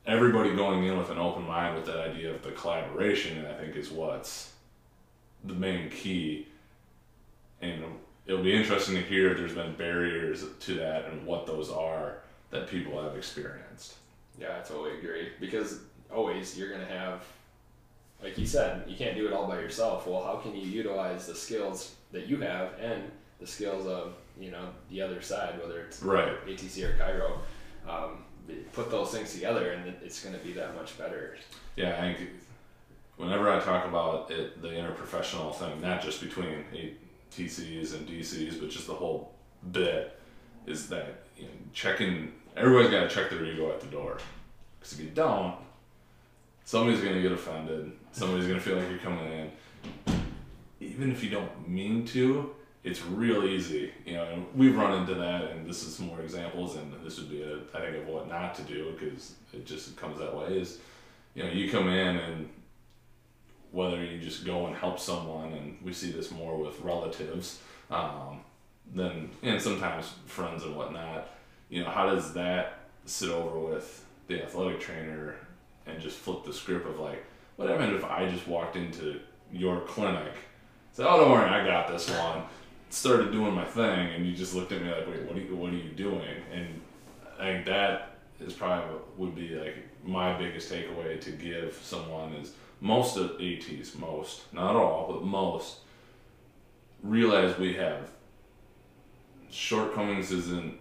everybody 0.07 0.57
going 0.57 0.85
in 0.85 0.97
with 0.97 1.11
an 1.11 1.19
open 1.19 1.47
mind 1.47 1.77
with 1.77 1.85
that 1.85 1.99
idea 1.99 2.35
of 2.35 2.43
the 2.43 2.53
collaboration, 2.53 3.45
I 3.45 3.53
think, 3.53 3.77
is 3.77 3.90
what's 3.90 4.54
the 5.44 5.54
main 5.54 5.90
key. 5.90 6.48
And 7.61 7.85
it'll 8.26 8.42
be 8.42 8.54
interesting 8.54 8.94
to 8.94 9.02
hear 9.02 9.30
if 9.30 9.38
there's 9.38 9.54
been 9.54 9.74
barriers 9.74 10.44
to 10.61 10.74
that 10.74 11.07
and 11.07 11.26
what 11.26 11.46
those 11.46 11.70
are 11.70 12.18
that 12.50 12.68
people 12.68 13.02
have 13.02 13.16
experienced. 13.16 13.94
Yeah, 14.38 14.59
I 14.59 14.66
totally 14.66 14.98
agree. 14.98 15.28
Because 15.40 15.80
always 16.12 16.57
you're 16.59 16.70
gonna 16.70 16.85
have, 16.87 17.22
like 18.22 18.38
you 18.38 18.46
said, 18.46 18.85
you 18.88 18.96
can't 18.96 19.16
do 19.16 19.26
it 19.26 19.33
all 19.33 19.46
by 19.46 19.59
yourself. 19.61 20.07
Well, 20.07 20.22
how 20.22 20.37
can 20.37 20.54
you 20.54 20.62
utilize 20.62 21.26
the 21.26 21.35
skills 21.35 21.94
that 22.12 22.26
you 22.26 22.40
have 22.40 22.70
and 22.80 23.02
the 23.40 23.46
skills 23.46 23.87
of 23.87 24.14
you 24.38 24.50
know 24.50 24.68
the 24.90 25.00
other 25.00 25.20
side, 25.20 25.61
whether 25.61 25.80
it's 25.80 26.02
Right. 26.02 26.35
ATC 26.46 26.85
or 26.85 26.94
chiro, 26.96 27.38
um, 27.88 28.24
put 28.72 28.90
those 28.90 29.11
things 29.11 29.33
together, 29.33 29.72
and 29.72 29.94
it's 30.02 30.22
gonna 30.24 30.38
be 30.38 30.52
that 30.52 30.74
much 30.74 30.96
better. 30.98 31.37
Yeah, 31.76 31.96
I 31.98 32.14
think 32.14 32.30
whenever 33.16 33.50
I 33.50 33.61
talk 33.61 33.87
about 33.87 34.31
it, 34.31 34.61
the 34.61 34.68
interprofessional 34.68 35.55
thing, 35.55 35.81
not 35.81 36.03
just 36.03 36.20
between 36.20 36.64
TCs 37.31 37.94
and 37.94 38.09
DCs, 38.09 38.61
but 38.61 38.70
just 38.70 38.87
the 38.87 38.94
whole 38.94 39.33
bit, 39.72 40.18
is 40.66 40.88
that 40.88 41.24
you 41.37 41.44
know, 41.44 41.50
checking. 41.72 42.33
Everybody's 42.57 42.90
got 42.90 43.09
to 43.09 43.14
check 43.14 43.31
their 43.31 43.44
ego 43.44 43.70
at 43.70 43.81
the 43.81 43.87
door, 43.88 44.18
because 44.79 44.92
if 44.92 45.00
you 45.00 45.11
don't, 45.11 45.57
somebody's 46.64 47.00
gonna 47.00 47.22
get 47.22 47.33
offended. 47.33 47.92
Somebody's 48.12 48.46
gonna 48.46 48.61
feel 48.61 48.77
like 48.77 48.88
you're 48.88 48.98
coming 48.98 49.27
in, 49.33 49.50
even 50.81 51.11
if 51.11 51.22
you 51.22 51.31
don't 51.31 51.68
mean 51.68 52.07
to. 52.07 52.55
It's 52.85 53.03
real 53.03 53.44
easy, 53.44 53.92
you 54.05 54.12
know. 54.12 54.44
We've 54.55 54.77
run 54.77 55.00
into 55.00 55.14
that, 55.14 55.50
and 55.50 55.66
this 55.66 55.85
is 55.85 55.96
some 55.96 56.07
more 56.07 56.20
examples, 56.20 56.77
and 56.77 56.92
this 57.03 57.18
would 57.18 57.31
be 57.31 57.42
a, 57.42 57.57
I 57.74 57.81
think 57.81 57.96
of 57.96 58.07
what 58.07 58.29
not 58.29 58.55
to 58.57 58.62
do 58.62 58.92
because 58.92 59.37
it 59.55 59.64
just 59.64 59.96
comes 59.96 60.18
that 60.18 60.37
way. 60.37 60.59
Is 60.59 60.81
you 61.35 61.42
know, 61.42 61.50
you 61.50 61.70
come 61.70 61.88
in 61.88 62.16
and 62.16 62.48
whether 63.74 64.02
you 64.02 64.20
just 64.20 64.46
go 64.46 64.66
and 64.66 64.76
help 64.76 65.00
someone, 65.00 65.52
and 65.52 65.76
we 65.82 65.92
see 65.92 66.12
this 66.12 66.30
more 66.30 66.56
with 66.56 66.80
relatives, 66.80 67.60
um, 67.90 68.40
than 68.94 69.30
and 69.42 69.60
sometimes 69.60 70.12
friends 70.26 70.62
and 70.62 70.76
whatnot. 70.76 71.28
You 71.68 71.82
know, 71.82 71.90
how 71.90 72.06
does 72.08 72.32
that 72.34 72.78
sit 73.04 73.30
over 73.30 73.58
with 73.58 74.04
the 74.28 74.42
athletic 74.44 74.78
trainer 74.78 75.34
and 75.87 76.00
just 76.00 76.16
flip 76.18 76.44
the 76.44 76.52
script 76.52 76.87
of 76.87 77.00
like, 77.00 77.24
what 77.56 77.68
happened 77.68 77.96
if 77.96 78.04
I 78.04 78.28
just 78.30 78.46
walked 78.46 78.76
into 78.76 79.20
your 79.52 79.80
clinic, 79.80 80.34
said, 80.92 81.06
"Oh, 81.08 81.18
don't 81.18 81.32
worry, 81.32 81.50
I 81.50 81.66
got 81.66 81.88
this 81.88 82.08
one," 82.08 82.44
started 82.90 83.32
doing 83.32 83.54
my 83.54 83.64
thing, 83.64 84.14
and 84.14 84.24
you 84.24 84.34
just 84.37 84.54
looked 84.54 84.70
at 84.70 84.82
me 84.82 84.88
like, 84.88 85.08
"Wait, 85.08 85.22
what 85.22 85.37
are 85.37 85.40
you, 85.40 85.56
what 85.56 85.72
are 85.72 85.76
you 85.76 85.90
doing?" 85.90 86.37
And 86.52 86.80
I 87.40 87.52
think 87.52 87.66
that 87.66 88.18
is 88.38 88.52
probably 88.52 89.00
would 89.16 89.34
be 89.34 89.48
like 89.56 89.76
my 90.04 90.38
biggest 90.38 90.70
takeaway 90.70 91.20
to 91.20 91.30
give 91.32 91.78
someone 91.82 92.34
is 92.34 92.52
most 92.85 93.16
of 93.16 93.40
ATs, 93.40 93.94
most, 93.94 94.53
not 94.53 94.77
all, 94.77 95.11
but 95.11 95.25
most, 95.25 95.79
realize 97.03 97.57
we 97.59 97.73
have 97.73 98.11
shortcomings 99.51 100.31
isn't 100.31 100.79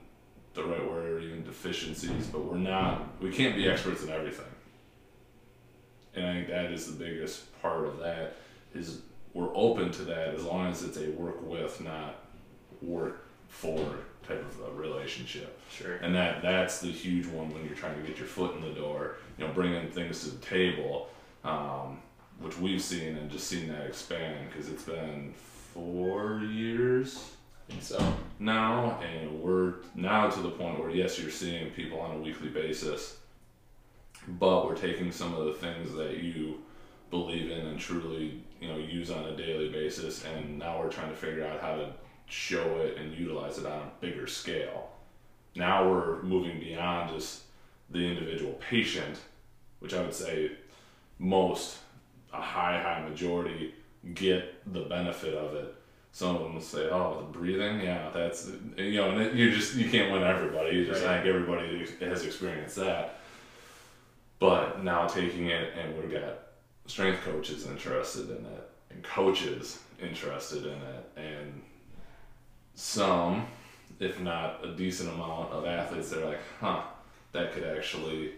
the 0.54 0.66
right 0.66 0.86
word 0.92 1.13
or 1.13 1.20
even 1.22 1.46
deficiencies, 1.46 2.28
but 2.28 2.44
we're 2.44 2.58
not, 2.58 3.08
we 3.22 3.32
can't 3.32 3.56
be 3.56 3.70
experts 3.70 4.04
in 4.04 4.10
everything. 4.10 4.46
And 6.13 6.26
I 6.26 6.34
think 6.34 6.50
that 6.50 6.72
is 6.74 6.88
the 6.88 7.02
biggest 7.02 7.60
part 7.62 7.86
of 7.86 8.00
that 8.00 8.36
is 8.76 9.00
we're 9.34 9.56
open 9.56 9.89
to 9.92 10.02
that 10.04 10.36
as 10.36 10.44
long 10.44 10.68
as 10.68 10.84
it's 10.84 10.98
a 10.98 11.10
work 11.12 11.42
with, 11.42 11.80
not 11.80 12.16
work 12.82 13.30
for 13.48 13.80
type 14.28 14.42
of 14.42 14.68
a 14.68 14.72
relationship 14.74 15.58
Sure. 15.70 15.96
and 15.96 16.16
that 16.16 16.42
that's 16.42 16.80
the 16.80 16.88
huge 16.92 17.28
one 17.28 17.50
when 17.54 17.66
you're 17.66 17.76
trying 17.76 18.02
to 18.02 18.08
get 18.08 18.18
your 18.18 18.28
foot 18.28 18.56
in 18.56 18.62
the 18.62 18.70
door 18.70 19.18
you 19.38 19.46
know 19.46 19.52
bringing 19.54 19.89
things 19.89 20.24
to 20.24 20.32
the 20.32 20.46
table 20.46 21.10
um, 21.43 21.99
which 22.39 22.58
we've 22.58 22.82
seen 22.82 23.17
and 23.17 23.29
just 23.29 23.47
seen 23.47 23.67
that 23.69 23.86
expand 23.86 24.49
because 24.49 24.69
it's 24.69 24.84
been 24.84 25.34
four 25.73 26.39
years 26.39 27.32
So 27.79 27.99
now 28.39 28.99
and 29.01 29.41
we're 29.41 29.75
now 29.95 30.29
to 30.29 30.39
the 30.41 30.51
point 30.51 30.79
where 30.79 30.89
yes 30.89 31.19
you're 31.19 31.32
seeing 31.32 31.71
people 31.71 31.99
on 31.99 32.15
a 32.15 32.19
weekly 32.19 32.49
basis 32.49 33.17
but 34.27 34.65
we're 34.65 34.75
taking 34.75 35.12
some 35.12 35.34
of 35.34 35.45
the 35.45 35.53
things 35.53 35.93
that 35.95 36.17
you 36.17 36.62
believe 37.10 37.49
in 37.51 37.65
and 37.67 37.79
truly 37.79 38.41
you 38.62 38.67
know 38.67 38.77
use 38.77 39.10
on 39.10 39.25
a 39.25 39.36
daily 39.36 39.69
basis 39.69 40.23
and 40.25 40.60
now 40.60 40.79
we're 40.79 40.89
trying 40.89 41.10
to 41.10 41.15
figure 41.15 41.45
out 41.45 41.60
how 41.60 41.75
to 41.75 41.89
show 42.27 42.77
it 42.77 42.97
and 42.97 43.13
utilize 43.13 43.58
it 43.58 43.65
on 43.65 43.79
a 43.79 43.91
bigger 44.01 44.27
scale. 44.27 44.89
Now 45.56 45.89
we're 45.89 46.21
moving 46.23 46.60
beyond 46.60 47.12
just 47.12 47.43
the 47.89 47.99
individual 47.99 48.53
patient, 48.53 49.19
which 49.79 49.93
I 49.93 50.01
would 50.01 50.13
say 50.13 50.53
most, 51.24 51.78
a 52.34 52.42
high, 52.42 52.82
high 52.82 53.08
majority, 53.08 53.74
get 54.14 54.62
the 54.74 54.82
benefit 54.82 55.34
of 55.34 55.56
it. 55.56 55.74
Some 56.12 56.36
of 56.36 56.44
them 56.44 56.54
will 56.54 56.62
say, 56.62 56.90
"Oh, 56.92 57.18
the 57.22 57.40
breathing, 57.40 57.80
yeah, 57.80 58.10
that's 58.14 58.52
you 58.78 58.98
know," 58.98 59.12
and 59.12 59.38
you 59.38 59.50
just 59.52 59.76
you 59.76 59.90
can't 59.90 60.12
win 60.12 60.22
everybody. 60.22 60.76
You 60.76 60.86
just 60.86 61.04
Right. 61.04 61.24
Think 61.24 61.36
everybody 61.36 61.88
has 62.02 62.24
experienced 62.26 62.76
that. 62.76 63.20
But 64.38 64.84
now 64.84 65.08
taking 65.08 65.48
it, 65.48 65.74
and 65.76 65.98
we've 65.98 66.12
got 66.12 66.40
strength 66.86 67.22
coaches 67.22 67.66
interested 67.66 68.30
in 68.30 68.46
it, 68.46 68.70
and 68.92 69.04
coaches 69.04 69.80
interested 70.00 70.66
in 70.66 70.78
it, 70.78 71.12
and 71.16 71.64
some, 72.76 73.48
if 74.00 74.20
not 74.20 74.64
a 74.64 74.76
decent 74.76 75.10
amount 75.14 75.52
of 75.52 75.66
athletes 75.66 76.10
that 76.10 76.22
are 76.22 76.30
like, 76.30 76.42
huh, 76.60 76.82
that 77.32 77.54
could 77.54 77.64
actually 77.64 78.34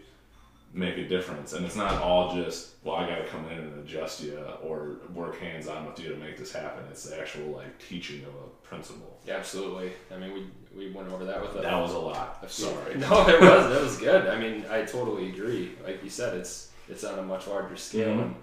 make 0.76 0.98
a 0.98 1.08
difference. 1.08 1.54
And 1.54 1.66
it's 1.66 1.76
not 1.78 2.02
all 2.02 2.36
just, 2.36 2.72
well, 2.84 2.96
I 2.98 3.08
got 3.08 3.20
to 3.20 3.26
come 3.28 3.46
in 3.50 3.58
and 3.58 3.80
adjust 3.80 4.22
you 4.22 4.38
or 4.62 4.98
work 5.14 5.40
hands 5.40 5.68
on 5.68 5.86
with 5.86 5.98
you 6.00 6.10
to 6.10 6.16
make 6.18 6.38
this 6.38 6.52
happen. 6.52 6.84
It's 6.92 7.04
the 7.06 7.20
actual 7.20 7.48
like 7.56 7.80
teaching 7.80 8.24
of 8.24 8.30
a 8.36 8.68
principle. 8.68 9.18
Yeah, 9.26 9.36
absolutely. 9.38 9.94
I 10.14 10.18
mean, 10.18 10.34
we 10.34 10.46
we 10.78 10.92
went 10.92 11.08
over 11.10 11.24
that 11.26 11.42
with 11.42 11.56
a, 11.56 11.62
That 11.62 11.80
was 11.82 11.94
a 11.94 11.98
lot. 12.00 12.40
few- 12.50 12.66
Sorry. 12.68 12.96
No, 13.00 13.28
it 13.28 13.40
was 13.40 13.76
it 13.78 13.82
was 13.82 13.98
good. 13.98 14.28
I 14.28 14.38
mean, 14.38 14.66
I 14.70 14.82
totally 14.84 15.30
agree. 15.30 15.72
Like 15.86 16.04
you 16.04 16.10
said, 16.10 16.36
it's 16.36 16.72
it's 16.90 17.04
on 17.06 17.18
a 17.20 17.24
much 17.24 17.48
larger 17.48 17.78
scale, 17.78 18.10
Mhm. 18.10 18.22
and 18.24 18.36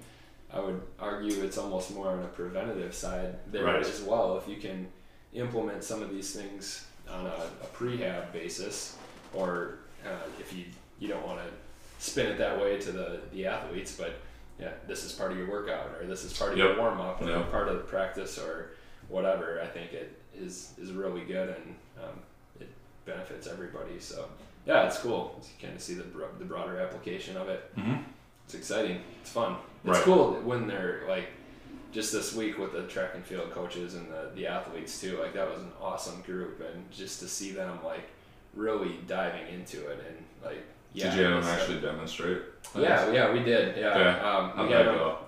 I 0.52 0.60
would 0.60 0.80
argue 0.98 1.42
it's 1.44 1.58
almost 1.58 1.94
more 1.94 2.08
on 2.08 2.20
a 2.22 2.28
preventative 2.28 2.94
side 2.94 3.38
there 3.52 3.64
Right. 3.64 3.84
as 3.86 4.00
well. 4.02 4.38
If 4.38 4.48
you 4.48 4.56
can 4.56 4.88
implement 5.34 5.84
some 5.84 6.02
of 6.02 6.10
these 6.10 6.34
things 6.34 6.86
on 7.10 7.26
a, 7.26 7.34
a 7.62 7.66
prehab 7.76 8.32
basis, 8.32 8.96
or 9.34 9.78
uh, 10.06 10.08
if 10.40 10.52
you 10.56 10.64
you 10.98 11.08
don't 11.08 11.26
want 11.26 11.38
to 11.40 11.44
spin 12.02 12.26
it 12.26 12.38
that 12.38 12.60
way 12.60 12.78
to 12.80 12.92
the 12.92 13.20
the 13.32 13.46
athletes, 13.46 13.94
but 13.96 14.14
yeah, 14.58 14.72
this 14.86 15.04
is 15.04 15.12
part 15.12 15.32
of 15.32 15.38
your 15.38 15.48
workout, 15.48 15.90
or 16.00 16.06
this 16.06 16.24
is 16.24 16.32
part 16.36 16.52
of 16.52 16.58
your 16.58 16.70
Yep. 16.70 16.78
warm 16.78 17.00
up, 17.00 17.22
or 17.22 17.28
Yep. 17.28 17.50
part 17.50 17.68
of 17.68 17.76
the 17.76 17.82
practice, 17.84 18.38
or 18.38 18.70
whatever. 19.08 19.60
I 19.62 19.66
think 19.66 19.92
it 19.92 20.18
is 20.36 20.72
is 20.78 20.92
really 20.92 21.22
good 21.24 21.48
and 21.50 21.74
um, 22.02 22.18
it 22.60 22.68
benefits 23.04 23.46
everybody. 23.46 23.98
So 24.00 24.28
yeah, 24.66 24.86
it's 24.86 24.98
cool. 24.98 25.40
You 25.42 25.66
kind 25.66 25.76
of 25.76 25.82
see 25.82 25.94
the 25.94 26.04
the 26.38 26.44
broader 26.44 26.78
application 26.80 27.36
of 27.36 27.48
it. 27.48 27.70
Mm-hmm. 27.76 28.02
It's 28.44 28.54
exciting. 28.54 29.00
It's 29.20 29.30
fun. 29.30 29.56
It's 29.84 29.96
Right. 29.98 30.02
cool 30.04 30.34
when 30.42 30.66
they're 30.66 31.02
like 31.08 31.28
just 31.92 32.10
this 32.12 32.34
week 32.34 32.58
with 32.58 32.72
the 32.72 32.82
track 32.84 33.10
and 33.14 33.24
field 33.24 33.50
coaches 33.52 33.94
and 33.94 34.10
the, 34.10 34.30
the 34.34 34.46
athletes 34.46 35.00
too. 35.00 35.18
Like 35.18 35.34
that 35.34 35.48
was 35.48 35.60
an 35.60 35.72
awesome 35.80 36.20
group 36.22 36.60
and 36.60 36.90
just 36.90 37.20
to 37.20 37.28
see 37.28 37.52
them 37.52 37.78
like 37.84 38.08
really 38.54 38.98
diving 39.06 39.46
into 39.54 39.86
it 39.88 39.98
and 40.08 40.16
like 40.44 40.62
yeah. 40.94 41.10
Did 41.10 41.18
you 41.18 41.24
have 41.24 41.44
them 41.44 41.52
actually 41.54 41.80
demonstrate? 41.80 42.38
Yeah, 42.76 43.10
yeah, 43.12 43.32
we 43.32 43.40
did. 43.40 43.76
Yeah. 43.76 43.88
Okay. 43.90 44.20
Um, 44.20 44.50
How'd 44.56 44.66
we 44.68 44.72
that 44.74 44.78
had 44.78 44.86
them 44.86 44.94
go? 44.96 45.18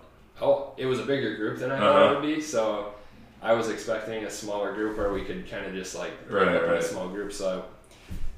Oh, 0.40 0.72
it 0.76 0.86
was 0.86 0.98
a 1.00 1.04
bigger 1.04 1.36
group 1.36 1.58
than 1.58 1.70
I 1.70 1.78
thought 1.78 1.96
Uh-huh. 2.02 2.12
it 2.14 2.20
would 2.20 2.34
be. 2.36 2.40
So 2.40 2.94
I 3.42 3.52
was 3.52 3.68
expecting 3.68 4.24
a 4.24 4.30
smaller 4.30 4.72
group 4.74 4.96
where 4.98 5.12
we 5.12 5.22
could 5.24 5.48
kind 5.50 5.66
of 5.66 5.72
just 5.74 5.94
like 5.94 6.12
Right, 6.28 6.48
up 6.48 6.62
in 6.64 6.70
a 6.70 6.82
small 6.82 7.08
group. 7.08 7.32
So 7.32 7.64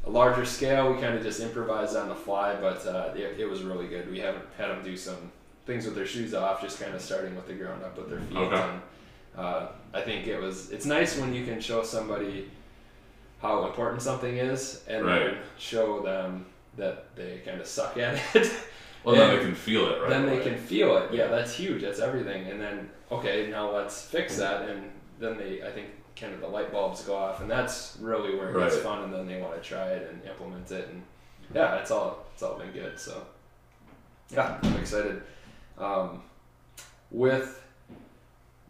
a 0.05 0.11
larger 0.11 0.45
scale, 0.45 0.93
we 0.93 1.01
kind 1.01 1.15
of 1.17 1.23
just 1.23 1.41
improvised 1.41 1.97
on 1.97 2.09
the 2.09 2.15
fly, 2.15 2.55
but 2.61 2.87
uh, 2.87 3.13
it, 3.17 3.41
it 3.41 3.47
was 3.51 3.63
really 3.63 3.87
good. 3.89 4.11
We 4.11 4.19
haven't 4.21 4.45
had 4.59 4.69
them 4.71 4.83
do 4.85 4.97
some 4.97 5.33
things 5.67 5.85
with 5.85 5.95
their 5.97 6.07
shoes 6.07 6.33
off, 6.35 6.61
just 6.63 6.81
kind 6.81 6.95
of 6.95 7.01
starting 7.01 7.35
with 7.35 7.47
the 7.49 7.55
ground 7.55 7.83
up 7.83 7.97
with 7.99 8.09
their 8.11 8.21
feet. 8.21 8.37
Okay. 8.37 8.55
And 8.63 8.81
uh, 9.37 9.67
I 9.93 10.01
think 10.03 10.27
it 10.27 10.41
was. 10.41 10.71
It's 10.71 10.87
nice 10.87 11.19
when 11.19 11.35
you 11.35 11.45
can 11.45 11.61
show 11.61 11.83
somebody 11.83 12.51
how 13.43 13.67
important 13.67 14.01
something 14.03 14.37
is, 14.37 14.83
and 14.89 15.07
then 15.07 15.27
Right. 15.27 15.37
show 15.59 16.01
them 16.01 16.47
that 16.77 17.15
they 17.17 17.39
kind 17.45 17.61
of 17.61 17.67
suck 17.67 17.97
at 17.99 18.21
it. 18.35 18.53
Well, 19.05 19.15
then 19.15 19.37
they 19.37 19.45
can 19.45 19.55
feel 19.55 19.87
it, 19.89 20.01
right? 20.01 20.11
then 20.11 20.27
they 20.27 20.41
can 20.41 20.57
feel 20.59 20.97
it. 20.99 21.13
Yeah, 21.15 21.29
that's 21.29 21.55
huge. 21.55 21.83
That's 21.83 22.01
everything. 22.01 22.47
And 22.49 22.61
then 22.61 22.91
okay, 23.13 23.49
now 23.51 23.71
let's 23.71 24.03
fix 24.03 24.37
that. 24.39 24.69
And 24.69 24.91
then 25.21 25.39
they, 25.39 25.63
I 25.63 25.71
think, 25.71 25.87
kind 26.17 26.35
of 26.35 26.41
the 26.41 26.49
light 26.49 26.73
bulbs 26.73 27.03
go 27.05 27.15
off, 27.17 27.41
and 27.41 27.51
that's 27.51 27.97
really 28.01 28.35
where 28.37 28.51
it 28.51 28.59
gets 28.59 28.77
fun. 28.79 29.05
And 29.05 29.13
then 29.15 29.27
they 29.27 29.41
want 29.41 29.55
to 29.55 29.61
try 29.69 29.89
it 29.89 30.11
and 30.11 30.25
implement 30.25 30.71
it. 30.73 30.89
And 30.91 31.03
yeah, 31.55 31.77
it's 31.77 31.91
all 31.91 32.27
it's 32.35 32.43
all 32.43 32.59
been 32.59 32.73
good. 32.73 32.99
So 32.99 33.23
yeah, 34.31 34.59
I'm 34.63 34.77
excited. 34.77 35.23
Um, 35.79 36.23
with 37.13 37.63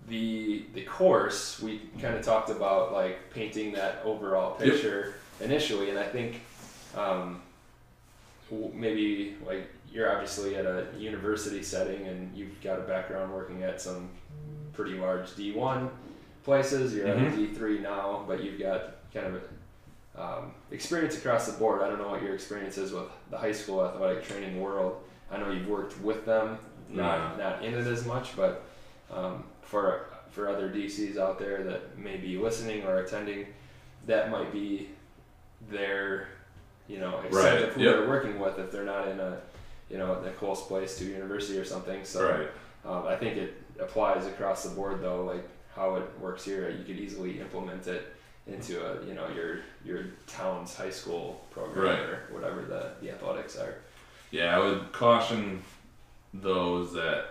the 0.09 0.64
the 0.75 0.83
course, 0.83 1.61
we 1.61 1.81
kind 2.01 2.14
of 2.14 2.23
talked 2.23 2.51
about 2.51 2.92
like 2.92 3.31
painting 3.31 3.73
that 3.73 4.03
overall 4.05 4.57
Yep. 4.61 4.71
picture 4.73 5.14
initially, 5.40 5.90
and 5.90 5.99
I 5.99 6.05
think 6.07 6.42
um, 6.97 7.40
maybe 8.50 9.37
like 9.46 9.68
you're 9.92 10.11
obviously 10.11 10.56
at 10.56 10.66
a 10.66 10.87
university 10.98 11.62
setting 11.62 12.06
and 12.06 12.37
you've 12.37 12.61
got 12.62 12.78
a 12.78 12.82
background 12.82 13.32
working 13.32 13.62
at 13.62 13.80
some 13.80 14.11
pretty 14.72 14.94
large 14.94 15.28
D1 15.37 15.88
places. 16.44 16.94
You're 16.94 17.06
at 17.09 17.16
Mhm. 17.16 17.32
a 17.32 17.37
D3 17.37 17.78
now, 17.80 18.24
but 18.28 18.42
you've 18.42 18.59
got 18.59 18.96
kind 19.12 19.35
of 19.35 19.42
um, 20.18 20.54
experience 20.70 21.16
across 21.18 21.46
the 21.46 21.59
board. 21.59 21.82
I 21.82 21.88
don't 21.88 21.98
know 21.98 22.09
what 22.09 22.22
your 22.22 22.35
experience 22.35 22.78
is 22.78 22.90
with 22.92 23.04
the 23.30 23.37
high 23.37 23.52
school 23.52 23.85
athletic 23.85 24.24
training 24.24 24.61
world. 24.61 25.02
I 25.30 25.37
know 25.38 25.50
you've 25.50 25.68
worked 25.68 26.00
with 26.00 26.24
them, 26.24 26.59
not 26.88 27.37
not 27.38 27.62
in 27.64 27.74
it 27.74 27.87
as 27.87 28.06
much, 28.06 28.35
but 28.37 28.62
um, 29.12 29.44
for 29.62 30.06
for 30.30 30.48
other 30.48 30.68
DCs 30.70 31.18
out 31.18 31.38
there 31.38 31.62
that 31.64 31.98
may 31.98 32.16
be 32.16 32.37
listening 32.38 32.85
or 32.85 32.98
attending, 32.98 33.46
that 34.06 34.30
might 34.30 34.52
be 34.52 34.88
their 35.70 36.28
you 36.88 36.99
know 36.99 37.20
except 37.25 37.35
Right, 37.35 37.62
of 37.62 37.72
who 37.75 37.83
yep. 37.83 37.96
they're 37.96 38.09
working 38.09 38.38
with 38.38 38.59
if 38.59 38.70
they're 38.70 38.85
not 38.85 39.09
in 39.09 39.18
a 39.20 39.38
you 39.90 39.99
know 39.99 40.12
a 40.14 40.31
close 40.31 40.62
place 40.66 40.99
to 40.99 41.05
university 41.05 41.59
or 41.59 41.64
something. 41.64 42.05
So 42.05 42.29
right. 42.29 42.49
um, 42.90 43.07
I 43.07 43.16
think 43.16 43.37
it 43.37 43.55
applies 43.79 44.27
across 44.27 44.62
the 44.64 44.75
board 44.75 45.01
though, 45.03 45.25
like 45.25 45.46
how 45.75 45.96
it 45.96 46.09
works 46.20 46.44
here. 46.44 46.70
You 46.70 46.85
could 46.85 46.99
easily 46.99 47.40
implement 47.40 47.87
it 47.87 48.14
into 48.46 48.85
a 48.85 49.05
you 49.07 49.14
know 49.14 49.29
your 49.35 49.61
your 49.85 50.07
town's 50.27 50.75
high 50.75 50.90
school 50.90 51.44
program 51.51 51.85
Right. 51.87 51.99
or 52.01 52.29
whatever 52.33 52.62
the, 52.62 52.92
the 53.05 53.11
athletics 53.12 53.57
are. 53.59 53.75
Yeah, 54.31 54.57
I 54.57 54.59
would 54.59 54.92
caution 54.92 55.62
those 56.35 56.92
that 56.94 57.27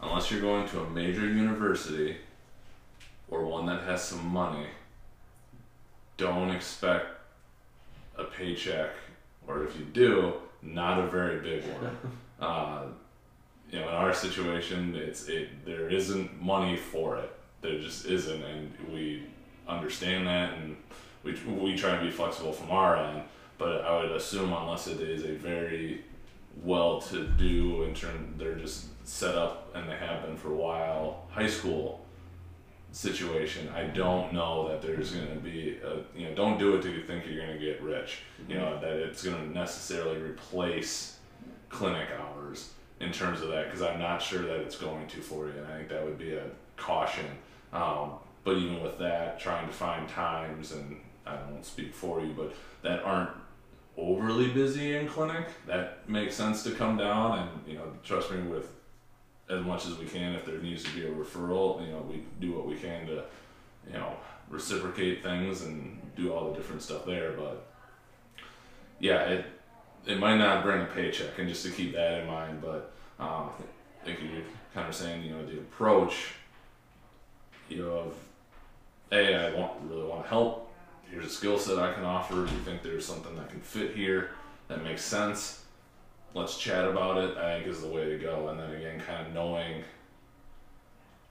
unless 0.00 0.30
you're 0.30 0.40
going 0.40 0.68
to 0.68 0.80
a 0.80 0.90
major 0.90 1.26
university 1.26 2.16
or 3.28 3.44
one 3.46 3.66
that 3.66 3.82
has 3.84 4.02
some 4.02 4.26
money, 4.26 4.66
don't 6.16 6.50
expect 6.50 7.06
a 8.16 8.24
paycheck, 8.24 8.90
or 9.46 9.64
if 9.64 9.78
you 9.78 9.84
do, 9.86 10.34
not 10.62 10.98
a 10.98 11.06
very 11.08 11.40
big 11.40 11.64
one. 11.72 11.96
uh, 12.40 12.82
you 13.70 13.80
know, 13.80 13.88
in 13.88 13.94
our 13.94 14.14
situation, 14.14 14.94
it's 14.94 15.28
it 15.28 15.64
there 15.64 15.88
isn't 15.88 16.40
money 16.42 16.76
for 16.76 17.16
it. 17.18 17.32
There 17.60 17.78
just 17.78 18.06
isn't, 18.06 18.42
and 18.42 18.72
we 18.92 19.24
understand 19.66 20.26
that, 20.26 20.54
and 20.54 20.76
we 21.22 21.32
we 21.46 21.76
try 21.76 21.90
and 21.90 22.06
be 22.06 22.10
flexible 22.10 22.52
from 22.52 22.70
our 22.70 22.96
end. 22.96 23.22
But 23.56 23.82
I 23.82 24.02
would 24.02 24.12
assume 24.12 24.52
unless 24.52 24.86
it 24.86 25.00
is 25.00 25.24
a 25.24 25.34
very 25.34 26.02
well-to-do 26.62 27.84
in 27.84 27.94
term, 27.94 28.34
they're 28.36 28.56
just 28.56 28.86
set 29.06 29.34
up 29.34 29.70
and 29.74 29.88
they 29.88 29.96
have 29.96 30.22
been 30.22 30.36
for 30.36 30.52
a 30.52 30.56
while. 30.56 31.26
High 31.30 31.46
school 31.46 32.03
situation, 32.94 33.68
I 33.74 33.84
don't 33.84 34.32
know 34.32 34.68
that 34.68 34.80
there's 34.80 35.10
going 35.10 35.28
to 35.28 35.40
be 35.40 35.80
a 35.84 35.96
you 36.16 36.28
know 36.28 36.34
don't 36.34 36.58
do 36.58 36.76
it 36.76 36.82
till 36.82 36.92
you 36.92 37.02
think 37.02 37.26
you're 37.26 37.44
going 37.44 37.58
to 37.58 37.64
get 37.64 37.82
rich. 37.82 38.20
You 38.48 38.56
know 38.56 38.80
that 38.80 38.92
it's 38.92 39.22
going 39.22 39.36
to 39.36 39.52
necessarily 39.52 40.18
replace 40.20 41.18
clinic 41.68 42.08
hours 42.18 42.70
in 43.00 43.10
terms 43.10 43.42
of 43.42 43.48
that 43.48 43.66
because 43.66 43.82
I'm 43.82 43.98
not 43.98 44.22
sure 44.22 44.42
that 44.42 44.60
it's 44.60 44.76
going 44.76 45.08
to 45.08 45.20
for 45.20 45.48
you, 45.48 45.54
and 45.58 45.66
I 45.66 45.76
think 45.76 45.88
that 45.88 46.04
would 46.04 46.18
be 46.18 46.34
a 46.34 46.44
caution. 46.76 47.26
Um, 47.72 48.12
but 48.44 48.58
even 48.58 48.80
with 48.80 48.98
that, 48.98 49.40
trying 49.40 49.66
to 49.66 49.72
find 49.72 50.08
times, 50.08 50.70
and 50.72 51.00
I 51.26 51.34
won't 51.50 51.66
speak 51.66 51.94
for 51.94 52.20
you, 52.20 52.32
but 52.36 52.54
that 52.82 53.02
aren't 53.02 53.30
overly 53.96 54.50
busy 54.50 54.96
in 54.96 55.08
clinic, 55.08 55.48
that 55.66 56.08
makes 56.08 56.36
sense 56.36 56.62
to 56.62 56.70
come 56.70 56.96
down 56.96 57.38
and 57.38 57.50
you 57.66 57.74
know 57.74 57.92
trust 58.04 58.30
me 58.30 58.40
with 58.42 58.70
as 59.48 59.64
much 59.64 59.86
as 59.86 59.96
we 59.98 60.06
can. 60.06 60.34
If 60.34 60.44
there 60.44 60.58
needs 60.58 60.82
to 60.84 60.90
be 60.90 61.06
a 61.06 61.10
referral, 61.10 61.84
you 61.84 61.92
know 61.92 62.04
we 62.08 62.22
do 62.40 62.52
what 62.52 62.66
we 62.66 62.76
can 62.76 63.06
to 63.06 63.24
you 63.86 63.94
know 63.94 64.14
reciprocate 64.48 65.22
things 65.22 65.62
and 65.62 66.00
do 66.16 66.32
all 66.32 66.50
the 66.50 66.56
different 66.56 66.82
stuff 66.82 67.06
there. 67.06 67.32
But 67.32 67.66
yeah, 69.00 69.22
it 69.24 69.46
it 70.06 70.18
might 70.18 70.36
not 70.36 70.62
bring 70.62 70.82
a 70.82 70.86
paycheck, 70.86 71.38
and 71.38 71.48
just 71.48 71.64
to 71.64 71.70
keep 71.70 71.94
that 71.94 72.20
in 72.20 72.26
mind. 72.26 72.60
But 72.60 72.92
um, 73.18 73.50
I 74.02 74.04
think 74.04 74.20
you're 74.20 74.42
kind 74.74 74.88
of 74.88 74.94
saying, 74.94 75.24
you 75.24 75.30
know, 75.30 75.44
the 75.46 75.58
approach, 75.58 76.32
you 77.68 77.78
know, 77.78 77.90
of, 77.90 78.14
hey, 79.10 79.34
I 79.34 79.54
want 79.58 79.72
really 79.88 80.06
want 80.06 80.24
to 80.24 80.28
help. 80.28 80.72
Here's 81.10 81.26
a 81.26 81.30
skill 81.30 81.58
set 81.58 81.78
I 81.78 81.92
can 81.92 82.04
offer. 82.04 82.34
Do 82.34 82.40
you 82.40 82.60
think 82.64 82.82
there's 82.82 83.06
something 83.06 83.34
that 83.36 83.48
can 83.50 83.60
fit 83.60 83.94
here 83.94 84.30
that 84.68 84.82
makes 84.82 85.02
sense? 85.02 85.63
Let's 86.34 86.58
chat 86.58 86.84
about 86.84 87.18
it. 87.18 87.36
I 87.38 87.56
think 87.56 87.68
is 87.68 87.80
the 87.80 87.88
way 87.88 88.10
to 88.10 88.18
go. 88.18 88.48
And 88.48 88.58
then 88.58 88.70
again, 88.72 89.00
kind 89.00 89.26
of 89.26 89.32
knowing 89.32 89.84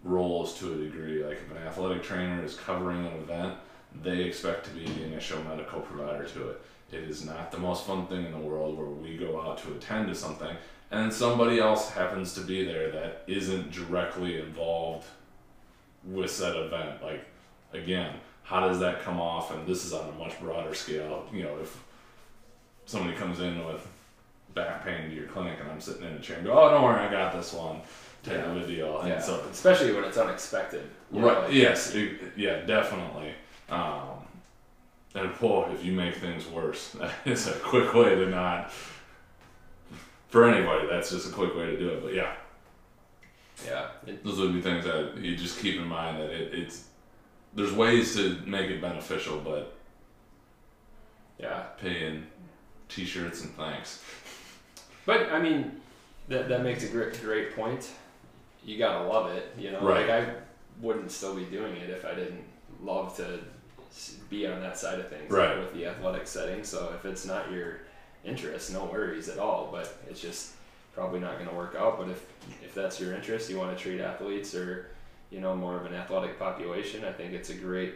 roles 0.04 0.58
to 0.60 0.74
a 0.74 0.78
degree. 0.78 1.24
Like 1.24 1.38
if 1.38 1.52
an 1.52 1.58
athletic 1.58 2.04
trainer 2.04 2.44
is 2.44 2.56
covering 2.56 3.06
an 3.06 3.14
event, 3.14 3.56
they 4.02 4.22
expect 4.22 4.66
to 4.66 4.72
be 4.72 4.86
the 4.86 5.04
initial 5.04 5.44
medical 5.44 5.82
provider 5.82 6.26
to 6.26 6.50
it. 6.50 6.62
It 6.92 7.04
is 7.04 7.26
not 7.26 7.52
the 7.52 7.58
most 7.58 7.86
fun 7.86 8.08
thing 8.08 8.26
in 8.26 8.32
the 8.32 8.38
world 8.38 8.78
where 8.78 8.88
we 8.88 9.18
go 9.18 9.42
out 9.42 9.58
to 9.60 9.74
attend 9.74 10.08
to 10.08 10.16
something 10.16 10.56
and 10.94 11.12
somebody 11.12 11.60
else 11.60 11.90
happens 11.90 12.36
to 12.36 12.42
be 12.42 12.64
there 12.64 12.92
that 12.92 13.24
isn't 13.26 13.72
directly 13.72 14.40
involved 14.40 15.08
with 16.06 16.30
said 16.30 16.56
event. 16.56 17.02
Like, 17.02 17.26
again, 17.74 18.14
how 18.44 18.68
does 18.68 18.80
that 18.80 19.02
come 19.02 19.20
off? 19.20 19.52
And 19.52 19.66
this 19.66 19.86
is 19.86 19.94
on 19.94 20.08
a 20.08 20.12
much 20.12 20.40
broader 20.40 20.76
scale. 20.76 21.26
You 21.34 21.44
know, 21.44 21.58
if 21.60 21.84
somebody 22.86 23.18
comes 23.18 23.40
in 23.40 23.66
with 23.66 23.88
back 24.54 24.86
pain 24.86 25.10
to 25.10 25.16
your 25.16 25.28
clinic 25.28 25.58
and 25.60 25.72
I'm 25.72 25.80
sitting 25.80 26.04
in 26.04 26.14
a 26.14 26.20
chair 26.20 26.38
and 26.38 26.46
go, 26.46 26.54
oh, 26.54 26.70
don't 26.70 26.84
worry, 26.84 27.00
I 27.00 27.10
got 27.10 27.34
this 27.34 27.54
one 27.54 27.82
type 28.24 28.38
yeah. 28.38 28.52
of 28.52 28.58
a 28.58 28.68
deal. 28.68 29.00
And 29.00 29.10
yeah. 29.10 29.20
so, 29.20 29.44
especially 29.52 29.94
when 29.94 30.04
it's 30.04 30.18
unexpected. 30.18 30.90
Right. 31.12 31.22
Know, 31.22 31.42
like, 31.42 31.54
yes. 31.54 31.94
It, 31.94 32.20
yeah, 32.36 32.62
definitely. 32.62 33.34
Um, 33.70 34.24
and 35.16 35.40
boy, 35.40 35.70
if 35.74 35.84
you 35.84 35.92
make 35.92 36.16
things 36.16 36.48
worse, 36.48 36.90
that 37.00 37.14
is 37.26 37.48
a 37.48 37.54
quick 37.54 37.94
way 37.94 38.16
to 38.16 38.28
not. 38.28 38.72
For 40.30 40.50
anybody, 40.50 40.88
that's 40.88 41.12
just 41.12 41.30
a 41.30 41.32
quick 41.32 41.56
way 41.56 41.68
to 41.68 41.78
do 41.78 41.90
it. 41.90 42.04
But 42.04 42.14
yeah. 42.14 42.34
Yeah. 43.66 43.88
It, 44.08 44.24
Those 44.24 44.40
would 44.40 44.54
be 44.54 44.62
things 44.62 44.84
that 44.86 45.18
you 45.18 45.36
just 45.36 45.60
keep 45.60 45.80
in 45.80 45.88
mind 45.88 46.20
that 46.20 46.30
it, 46.30 46.54
it's. 46.54 46.86
There's 47.56 47.72
ways 47.72 48.16
to 48.16 48.42
make 48.46 48.72
it 48.72 48.82
beneficial, 48.82 49.40
but. 49.40 49.76
Yeah. 51.40 51.64
Paying 51.80 52.26
t 52.90 53.06
shirts 53.06 53.44
and 53.44 53.54
thanks. 53.56 54.04
But, 55.06 55.32
I 55.32 55.40
mean, 55.40 55.80
that, 56.30 56.50
that 56.50 56.64
makes 56.64 56.84
a 56.84 56.88
great, 56.88 57.22
great 57.22 57.56
point. 57.56 57.90
You 58.64 58.78
gotta 58.78 59.08
love 59.08 59.32
it, 59.32 59.54
you 59.58 59.72
know? 59.72 59.82
Right. 59.82 60.08
Like, 60.08 60.10
I 60.10 60.34
wouldn't 60.82 61.12
still 61.12 61.36
be 61.36 61.46
doing 61.46 61.76
it 61.76 61.90
if 61.90 62.06
I 62.06 62.14
didn't 62.14 62.44
love 62.82 63.16
to 63.18 63.40
be 64.30 64.48
on 64.48 64.60
that 64.62 64.78
side 64.78 65.00
of 65.00 65.08
things 65.10 65.32
right. 65.32 65.60
with 65.60 65.74
the 65.74 65.86
athletic 65.86 66.28
setting. 66.28 66.64
So 66.64 66.94
if 66.96 67.06
it's 67.06 67.26
not 67.26 67.52
your 67.52 67.82
interest, 68.26 68.72
no 68.72 68.86
worries 68.86 69.30
at 69.30 69.40
all. 69.40 69.70
But 69.72 69.96
it's 70.10 70.22
just 70.22 70.54
probably 70.94 71.20
not 71.20 71.36
going 71.36 71.50
to 71.50 71.56
work 71.56 71.76
out. 71.78 71.98
But 71.98 72.10
if 72.10 72.26
if 72.64 72.74
that's 72.74 73.00
your 73.00 73.14
interest, 73.14 73.50
you 73.50 73.58
want 73.58 73.76
to 73.76 73.82
treat 73.82 74.02
athletes 74.02 74.56
or 74.56 74.90
you 75.30 75.40
know 75.40 75.56
more 75.56 75.78
of 75.78 75.86
an 75.86 75.94
athletic 75.94 76.40
population, 76.40 77.06
I 77.06 77.12
think 77.12 77.34
it's 77.34 77.50
a 77.50 77.56
great 77.56 77.96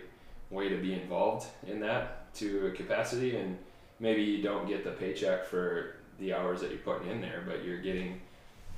way 0.49 0.69
to 0.69 0.77
be 0.77 0.93
involved 0.93 1.47
in 1.65 1.79
that 1.81 2.33
to 2.35 2.67
a 2.67 2.71
capacity. 2.71 3.37
And 3.37 3.57
maybe 3.99 4.21
you 4.21 4.43
don't 4.43 4.67
get 4.67 4.83
the 4.83 4.91
paycheck 4.91 5.45
for 5.45 5.95
the 6.19 6.33
hours 6.33 6.61
that 6.61 6.69
you're 6.71 6.79
putting 6.79 7.09
in 7.09 7.21
there, 7.21 7.43
but 7.45 7.63
you're 7.63 7.81
getting. 7.81 8.21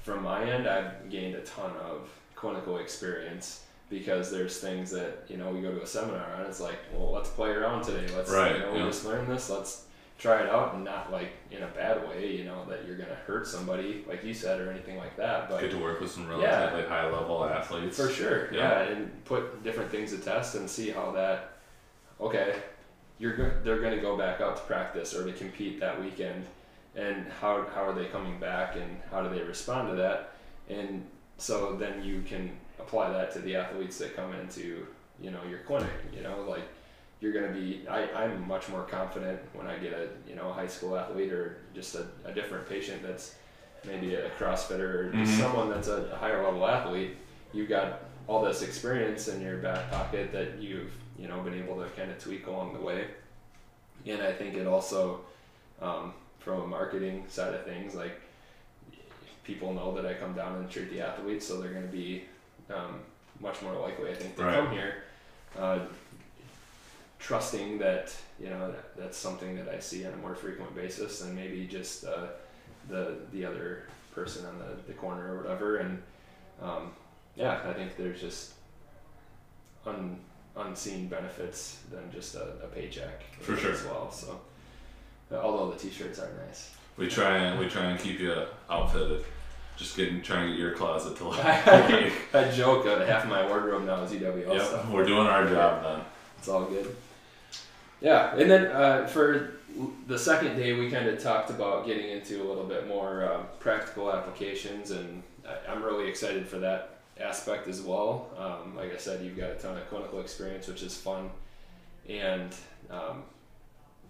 From 0.03 0.23
my 0.23 0.49
end, 0.49 0.65
I've 0.67 1.09
gained 1.09 1.35
a 1.35 1.41
ton 1.41 1.71
of 1.77 2.09
clinical 2.35 2.77
experience 2.77 3.63
because 3.89 4.31
there's 4.31 4.57
things 4.59 4.91
that 4.91 5.25
you 5.27 5.37
know 5.37 5.49
we 5.49 5.61
go 5.61 5.71
to 5.71 5.81
a 5.81 5.87
seminar 5.87 6.35
and 6.37 6.47
it's 6.47 6.59
like 6.59 6.77
well 6.93 7.11
let's 7.11 7.29
play 7.29 7.49
around 7.49 7.83
today 7.83 8.07
let's 8.15 8.31
right, 8.31 8.55
you 8.55 8.59
know 8.61 8.73
yeah. 8.73 8.83
we 8.83 8.89
just 8.89 9.05
learn 9.05 9.27
this 9.27 9.49
let's 9.49 9.85
try 10.17 10.41
it 10.41 10.49
out 10.49 10.75
and 10.75 10.83
not 10.83 11.11
like 11.11 11.31
in 11.49 11.63
a 11.63 11.67
bad 11.67 12.07
way 12.07 12.35
you 12.35 12.43
know 12.43 12.65
that 12.69 12.85
you're 12.85 12.97
gonna 12.97 13.15
hurt 13.25 13.47
somebody 13.47 14.03
like 14.07 14.23
you 14.23 14.33
said 14.33 14.59
or 14.61 14.69
anything 14.69 14.97
like 14.97 15.15
that 15.17 15.49
but 15.49 15.59
get 15.61 15.71
to 15.71 15.77
work 15.77 15.99
with 15.99 16.11
some 16.11 16.27
relatively 16.27 16.81
yeah, 16.81 16.87
high 16.87 17.09
level 17.09 17.43
athletes 17.43 17.97
for 17.97 18.09
sure 18.09 18.53
yeah. 18.53 18.83
yeah. 18.83 18.89
and 18.89 19.25
put 19.25 19.63
different 19.63 19.89
things 19.89 20.11
to 20.11 20.17
test 20.17 20.55
and 20.55 20.69
see 20.69 20.89
how 20.89 21.11
that 21.11 21.57
okay 22.21 22.55
you're 23.17 23.35
go- 23.35 23.51
they're 23.63 23.81
gonna 23.81 24.01
go 24.01 24.17
back 24.17 24.39
out 24.39 24.55
to 24.55 24.63
practice 24.63 25.15
or 25.15 25.25
to 25.25 25.33
compete 25.33 25.79
that 25.79 25.99
weekend 26.01 26.45
and 26.95 27.27
how, 27.39 27.65
how 27.73 27.83
are 27.83 27.93
they 27.93 28.05
coming 28.05 28.39
back 28.39 28.75
and 28.75 28.97
how 29.11 29.21
do 29.21 29.29
they 29.29 29.41
respond 29.43 29.89
to 29.89 29.95
that 29.95 30.33
and 30.69 31.05
so 31.37 31.75
then 31.75 32.03
you 32.03 32.21
can 32.21 32.51
apply 32.79 33.11
that 33.11 33.31
to 33.33 33.39
the 33.39 33.55
athletes 33.55 33.97
that 33.99 34.15
come 34.15 34.33
into 34.33 34.85
you 35.21 35.31
know 35.31 35.43
your 35.49 35.59
clinic. 35.59 35.91
You 36.15 36.23
know, 36.23 36.45
like 36.47 36.63
you're 37.19 37.33
going 37.33 37.53
to 37.53 37.59
be. 37.59 37.87
I, 37.87 38.09
I'm 38.11 38.47
much 38.47 38.69
more 38.69 38.83
confident 38.83 39.39
when 39.53 39.67
I 39.67 39.77
get 39.77 39.93
a 39.93 40.09
you 40.27 40.35
know 40.35 40.49
a 40.49 40.53
high 40.53 40.67
school 40.67 40.97
athlete 40.97 41.31
or 41.31 41.57
just 41.73 41.95
a, 41.95 42.07
a 42.25 42.33
different 42.33 42.67
patient 42.67 43.03
that's 43.03 43.35
maybe 43.85 44.15
a 44.15 44.29
CrossFitter 44.31 44.79
or 44.79 45.11
just 45.11 45.31
mm-hmm. 45.31 45.41
someone 45.41 45.69
that's 45.69 45.87
a, 45.87 46.09
a 46.11 46.15
higher 46.15 46.43
level 46.43 46.67
athlete. 46.67 47.17
You've 47.53 47.69
got 47.69 48.03
all 48.27 48.43
this 48.43 48.61
experience 48.61 49.27
in 49.27 49.41
your 49.41 49.57
back 49.57 49.89
pocket 49.91 50.31
that 50.31 50.59
you've 50.59 50.91
you 51.17 51.27
know 51.27 51.39
been 51.41 51.55
able 51.55 51.77
to 51.77 51.89
kind 51.91 52.11
of 52.11 52.19
tweak 52.19 52.47
along 52.47 52.73
the 52.73 52.81
way. 52.81 53.05
And 54.05 54.21
I 54.21 54.31
think 54.31 54.55
it 54.55 54.65
also, 54.65 55.21
um, 55.81 56.13
from 56.39 56.61
a 56.61 56.67
marketing 56.67 57.25
side 57.27 57.53
of 57.53 57.65
things, 57.65 57.95
like 57.95 58.19
people 59.43 59.73
know 59.73 59.93
that 59.95 60.05
I 60.05 60.13
come 60.13 60.33
down 60.33 60.55
and 60.55 60.69
treat 60.69 60.89
the 60.91 61.01
athletes, 61.01 61.47
so 61.47 61.59
they're 61.59 61.71
going 61.71 61.85
to 61.85 61.91
be 61.91 62.23
um, 62.69 62.99
much 63.39 63.61
more 63.61 63.73
likely, 63.73 64.11
I 64.11 64.15
think, 64.15 64.35
to 64.37 64.43
right. 64.43 64.55
come 64.55 64.71
here, 64.71 65.03
uh, 65.57 65.79
trusting 67.19 67.77
that 67.79 68.15
you 68.39 68.49
know 68.49 68.71
that, 68.71 68.97
that's 68.97 69.17
something 69.17 69.55
that 69.57 69.67
I 69.67 69.79
see 69.79 70.05
on 70.05 70.13
a 70.13 70.17
more 70.17 70.35
frequent 70.35 70.75
basis 70.75 71.19
than 71.19 71.35
maybe 71.35 71.67
just 71.67 72.05
uh, 72.05 72.27
the 72.87 73.17
the 73.31 73.45
other 73.45 73.83
person 74.13 74.45
on 74.45 74.57
the, 74.59 74.87
the 74.87 74.93
corner 74.93 75.33
or 75.33 75.37
whatever. 75.37 75.77
And 75.77 76.01
um, 76.61 76.91
yeah, 77.35 77.61
I 77.65 77.73
think 77.73 77.95
there's 77.97 78.21
just 78.21 78.53
un, 79.85 80.19
unseen 80.55 81.07
benefits 81.07 81.79
than 81.91 82.11
just 82.11 82.35
a, 82.35 82.43
a 82.63 82.67
paycheck 82.67 83.23
for 83.39 83.55
sure 83.55 83.73
as 83.73 83.83
well. 83.83 84.11
So 84.11 84.39
although 85.31 85.71
the 85.71 85.77
t-shirts 85.77 86.19
are 86.19 86.29
nice. 86.47 86.71
We 86.97 87.07
try 87.07 87.37
and 87.37 87.59
we 87.59 87.67
try 87.67 87.85
and 87.85 87.99
keep 87.99 88.19
you 88.19 88.35
outfitted 88.69 89.23
just 89.79 89.95
getting 89.95 90.21
trying 90.21 90.47
to 90.47 90.51
get 90.51 90.59
your 90.59 90.73
closet 90.73 91.15
to 91.17 91.29
look. 91.29 91.39
I, 91.45 92.11
I 92.33 92.51
joke 92.51 92.83
that 92.83 93.07
half 93.07 93.23
of 93.23 93.29
my 93.29 93.47
wardrobe 93.47 93.85
now 93.85 94.03
is 94.03 94.11
UWL 94.11 94.53
yep, 94.53 94.61
stuff. 94.61 94.89
We're 94.89 95.05
doing 95.05 95.25
our 95.25 95.47
job 95.47 95.83
then. 95.83 96.05
It's 96.37 96.49
all 96.49 96.65
good. 96.65 96.95
Yeah, 98.01 98.35
and 98.35 98.51
then 98.51 98.67
uh, 98.67 99.07
for 99.07 99.53
the 100.07 100.19
second 100.19 100.57
day, 100.57 100.73
we 100.73 100.91
kind 100.91 101.07
of 101.07 101.21
talked 101.21 101.49
about 101.49 101.85
getting 101.85 102.09
into 102.09 102.43
a 102.43 102.45
little 102.45 102.65
bit 102.65 102.87
more 102.87 103.23
uh, 103.23 103.43
practical 103.59 104.11
applications, 104.11 104.91
and 104.91 105.23
I, 105.47 105.71
am 105.71 105.83
really 105.83 106.09
excited 106.09 106.47
for 106.47 106.59
that 106.59 106.97
aspect 107.19 107.67
as 107.67 107.81
well. 107.81 108.29
Um, 108.37 108.75
like 108.75 108.93
I 108.93 108.97
said, 108.97 109.23
you've 109.23 109.37
got 109.37 109.51
a 109.51 109.55
ton 109.55 109.77
of 109.77 109.89
clinical 109.89 110.19
experience, 110.19 110.67
which 110.67 110.81
is 110.81 110.97
fun, 110.97 111.29
and 112.07 112.53
um, 112.89 113.23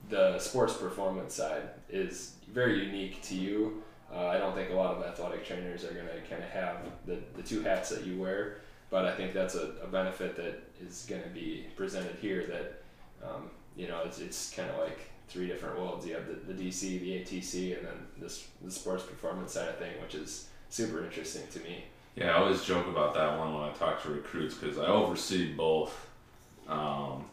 the 0.10 0.40
sports 0.40 0.74
performance 0.74 1.36
side 1.36 1.64
is 1.90 2.34
very 2.52 2.84
unique 2.84 3.22
to 3.22 3.36
you 3.36 3.84
uh, 4.14 4.28
I 4.28 4.38
don't 4.38 4.56
think 4.56 4.72
a 4.72 4.74
lot 4.74 4.96
of 4.96 5.04
athletic 5.04 5.46
trainers 5.46 5.84
are 5.84 5.94
going 5.94 6.08
to 6.08 6.22
kind 6.30 6.44
of 6.44 6.50
have 6.50 6.78
the, 7.06 7.20
the 7.36 7.44
two 7.44 7.62
hats 7.62 7.90
that 7.90 8.06
you 8.06 8.20
wear, 8.20 8.58
but 8.90 9.06
I 9.06 9.14
think 9.14 9.34
that's 9.34 9.56
a, 9.56 9.74
a 9.84 9.88
benefit 9.88 10.36
that 10.38 10.64
is 10.82 11.06
going 11.08 11.22
to 11.22 11.30
be 11.30 11.68
presented 11.76 12.16
here 12.20 12.46
that, 12.48 13.28
um, 13.28 13.52
you 13.76 13.88
know, 13.88 14.02
it's, 14.04 14.20
it's 14.20 14.52
kind 14.52 14.70
of 14.70 14.80
like 14.80 15.00
three 15.28 15.48
different 15.48 15.78
worlds. 15.78 16.08
You 16.08 16.16
have 16.16 16.28
the, 16.28 16.54
the 16.54 16.64
DC, 16.64 17.00
the 17.00 17.12
ATC, 17.20 17.78
and 17.78 17.86
then 17.86 17.94
this 18.18 18.48
the 18.64 18.72
sports 18.72 19.04
performance 19.04 19.54
side 19.54 19.70
of 19.70 19.78
thing, 19.78 19.94
which 20.02 20.16
is 20.16 20.50
super 20.70 21.04
interesting 21.04 21.44
to 21.52 21.60
me. 21.60 21.84
Yeah, 22.16 22.32
I 22.32 22.40
always 22.40 22.64
joke 22.64 22.88
about 22.88 23.14
that 23.14 23.38
one 23.38 23.54
when 23.54 23.64
I 23.64 23.72
talk 23.74 24.02
to 24.04 24.10
recruits 24.10 24.56
because 24.56 24.80
I 24.80 24.88
oversee 24.88 25.54
both. 25.54 26.08
Um, 26.68 27.26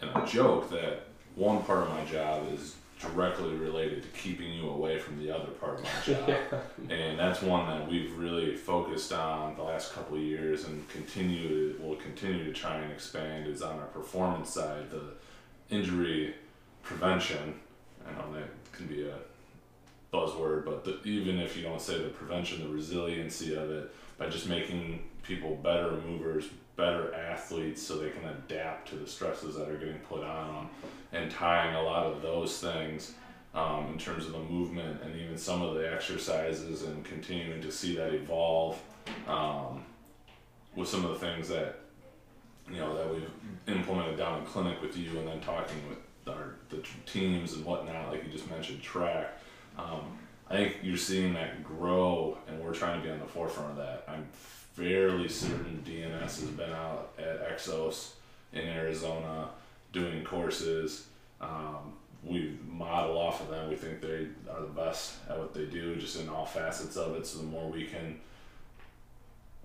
and 0.00 0.10
I 0.14 0.24
joke 0.24 0.70
that 0.70 1.08
one 1.34 1.62
part 1.62 1.84
of 1.84 1.90
my 1.90 2.04
job 2.04 2.46
is 2.52 2.76
directly 3.02 3.52
related 3.54 4.02
to 4.02 4.08
keeping 4.10 4.52
you 4.52 4.68
away 4.68 4.98
from 4.98 5.18
the 5.18 5.34
other 5.34 5.50
part 5.52 5.78
of 5.78 5.84
my 5.84 5.90
job. 6.04 6.28
yeah. 6.28 6.94
And 6.94 7.18
that's 7.18 7.42
one 7.42 7.66
that 7.66 7.90
we've 7.90 8.16
really 8.16 8.54
focused 8.54 9.12
on 9.12 9.56
the 9.56 9.62
last 9.62 9.92
couple 9.92 10.16
of 10.16 10.22
years 10.22 10.64
and 10.64 10.88
continue 10.88 11.76
will 11.80 11.96
continue 11.96 12.44
to 12.44 12.52
try 12.52 12.76
and 12.76 12.92
expand 12.92 13.48
is 13.48 13.60
on 13.60 13.78
our 13.78 13.86
performance 13.86 14.50
side, 14.50 14.90
the 14.90 15.74
injury 15.74 16.34
prevention. 16.82 17.54
I 18.06 18.12
know 18.12 18.32
that 18.34 18.48
can 18.72 18.86
be 18.86 19.08
a 19.08 19.16
buzzword, 20.12 20.64
but 20.64 20.84
the, 20.84 21.02
even 21.02 21.40
if 21.40 21.56
you 21.56 21.62
don't 21.64 21.80
say 21.80 22.00
the 22.00 22.08
prevention, 22.08 22.62
the 22.62 22.72
resiliency 22.72 23.54
of 23.54 23.68
it, 23.70 23.90
by 24.16 24.28
just 24.28 24.48
making 24.48 25.02
people 25.24 25.56
better 25.56 25.92
movers, 26.06 26.44
better 26.76 27.12
athletes 27.14 27.82
so 27.82 27.96
they 27.96 28.10
can 28.10 28.28
adapt 28.28 28.88
to 28.88 28.96
the 28.96 29.06
stresses 29.06 29.56
that 29.56 29.68
are 29.68 29.76
getting 29.76 29.98
put 30.00 30.22
on 30.22 30.54
them 30.54 30.68
and 31.12 31.30
tying 31.30 31.74
a 31.74 31.82
lot 31.82 32.06
of 32.06 32.22
those 32.22 32.58
things 32.58 33.12
um, 33.54 33.88
in 33.92 33.98
terms 33.98 34.24
of 34.26 34.32
the 34.32 34.38
movement 34.38 35.02
and 35.02 35.14
even 35.16 35.36
some 35.36 35.62
of 35.62 35.74
the 35.74 35.92
exercises 35.92 36.82
and 36.82 37.04
continuing 37.04 37.60
to 37.60 37.70
see 37.70 37.94
that 37.96 38.14
evolve 38.14 38.80
um, 39.26 39.84
with 40.74 40.88
some 40.88 41.04
of 41.04 41.10
the 41.10 41.18
things 41.18 41.48
that 41.48 41.80
you 42.70 42.78
know 42.78 42.96
that 42.96 43.12
we've 43.12 43.28
implemented 43.66 44.16
down 44.16 44.40
in 44.40 44.46
clinic 44.46 44.80
with 44.80 44.96
you 44.96 45.18
and 45.18 45.28
then 45.28 45.40
talking 45.40 45.76
with 45.88 45.98
our 46.34 46.54
the 46.70 46.82
teams 47.04 47.54
and 47.54 47.64
whatnot 47.64 48.10
like 48.10 48.24
you 48.24 48.30
just 48.30 48.48
mentioned 48.50 48.80
track. 48.80 49.38
Um, 49.78 50.18
I 50.48 50.56
think 50.56 50.76
you're 50.82 50.96
seeing 50.96 51.34
that 51.34 51.64
grow 51.64 52.38
and 52.46 52.60
we're 52.60 52.74
trying 52.74 53.00
to 53.00 53.06
be 53.06 53.12
on 53.12 53.18
the 53.18 53.26
forefront 53.26 53.70
of 53.70 53.76
that. 53.76 54.04
I'm 54.06 54.28
fairly 54.32 55.28
certain 55.28 55.82
DNS 55.86 56.20
has 56.20 56.40
been 56.40 56.70
out 56.70 57.12
at 57.18 57.48
Exos 57.48 58.12
in 58.52 58.60
Arizona 58.60 59.48
doing 59.92 60.24
courses. 60.24 61.06
Um, 61.40 61.94
we 62.24 62.58
model 62.68 63.18
off 63.18 63.40
of 63.40 63.48
them. 63.48 63.68
We 63.68 63.76
think 63.76 64.00
they 64.00 64.28
are 64.50 64.60
the 64.60 64.68
best 64.74 65.14
at 65.28 65.38
what 65.38 65.52
they 65.54 65.66
do, 65.66 65.96
just 65.96 66.20
in 66.20 66.28
all 66.28 66.46
facets 66.46 66.96
of 66.96 67.16
it. 67.16 67.26
So 67.26 67.38
the 67.38 67.44
more 67.44 67.68
we 67.68 67.84
can 67.84 68.20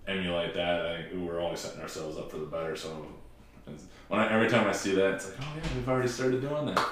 emulate 0.06 0.54
that, 0.54 0.86
I 0.86 1.02
think 1.02 1.24
we're 1.24 1.40
always 1.40 1.60
setting 1.60 1.80
ourselves 1.80 2.18
up 2.18 2.30
for 2.30 2.38
the 2.38 2.46
better. 2.46 2.74
So 2.74 3.06
when 4.08 4.20
I, 4.20 4.32
every 4.32 4.48
time 4.48 4.66
I 4.66 4.72
see 4.72 4.94
that, 4.94 5.14
it's 5.14 5.26
like, 5.26 5.36
oh 5.40 5.52
yeah, 5.56 5.76
we've 5.76 5.88
already 5.88 6.08
started 6.08 6.40
doing 6.40 6.66
that. 6.66 6.84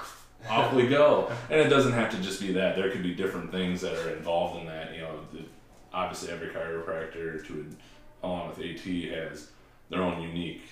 Off 0.48 0.72
we 0.74 0.86
go. 0.86 1.32
And 1.50 1.60
it 1.60 1.68
doesn't 1.68 1.92
have 1.92 2.10
to 2.10 2.18
just 2.18 2.40
be 2.40 2.52
that. 2.52 2.76
There 2.76 2.90
could 2.90 3.02
be 3.02 3.14
different 3.14 3.50
things 3.50 3.80
that 3.80 3.94
are 3.94 4.10
involved 4.10 4.60
in 4.60 4.66
that. 4.66 4.94
You 4.94 5.00
know, 5.00 5.18
the, 5.32 5.40
obviously 5.92 6.30
every 6.30 6.48
chiropractor 6.48 7.44
to 7.46 7.66
along 8.22 8.48
with 8.48 8.58
AT 8.58 8.84
has 9.12 9.50
their 9.88 10.02
own 10.02 10.20
unique 10.22 10.62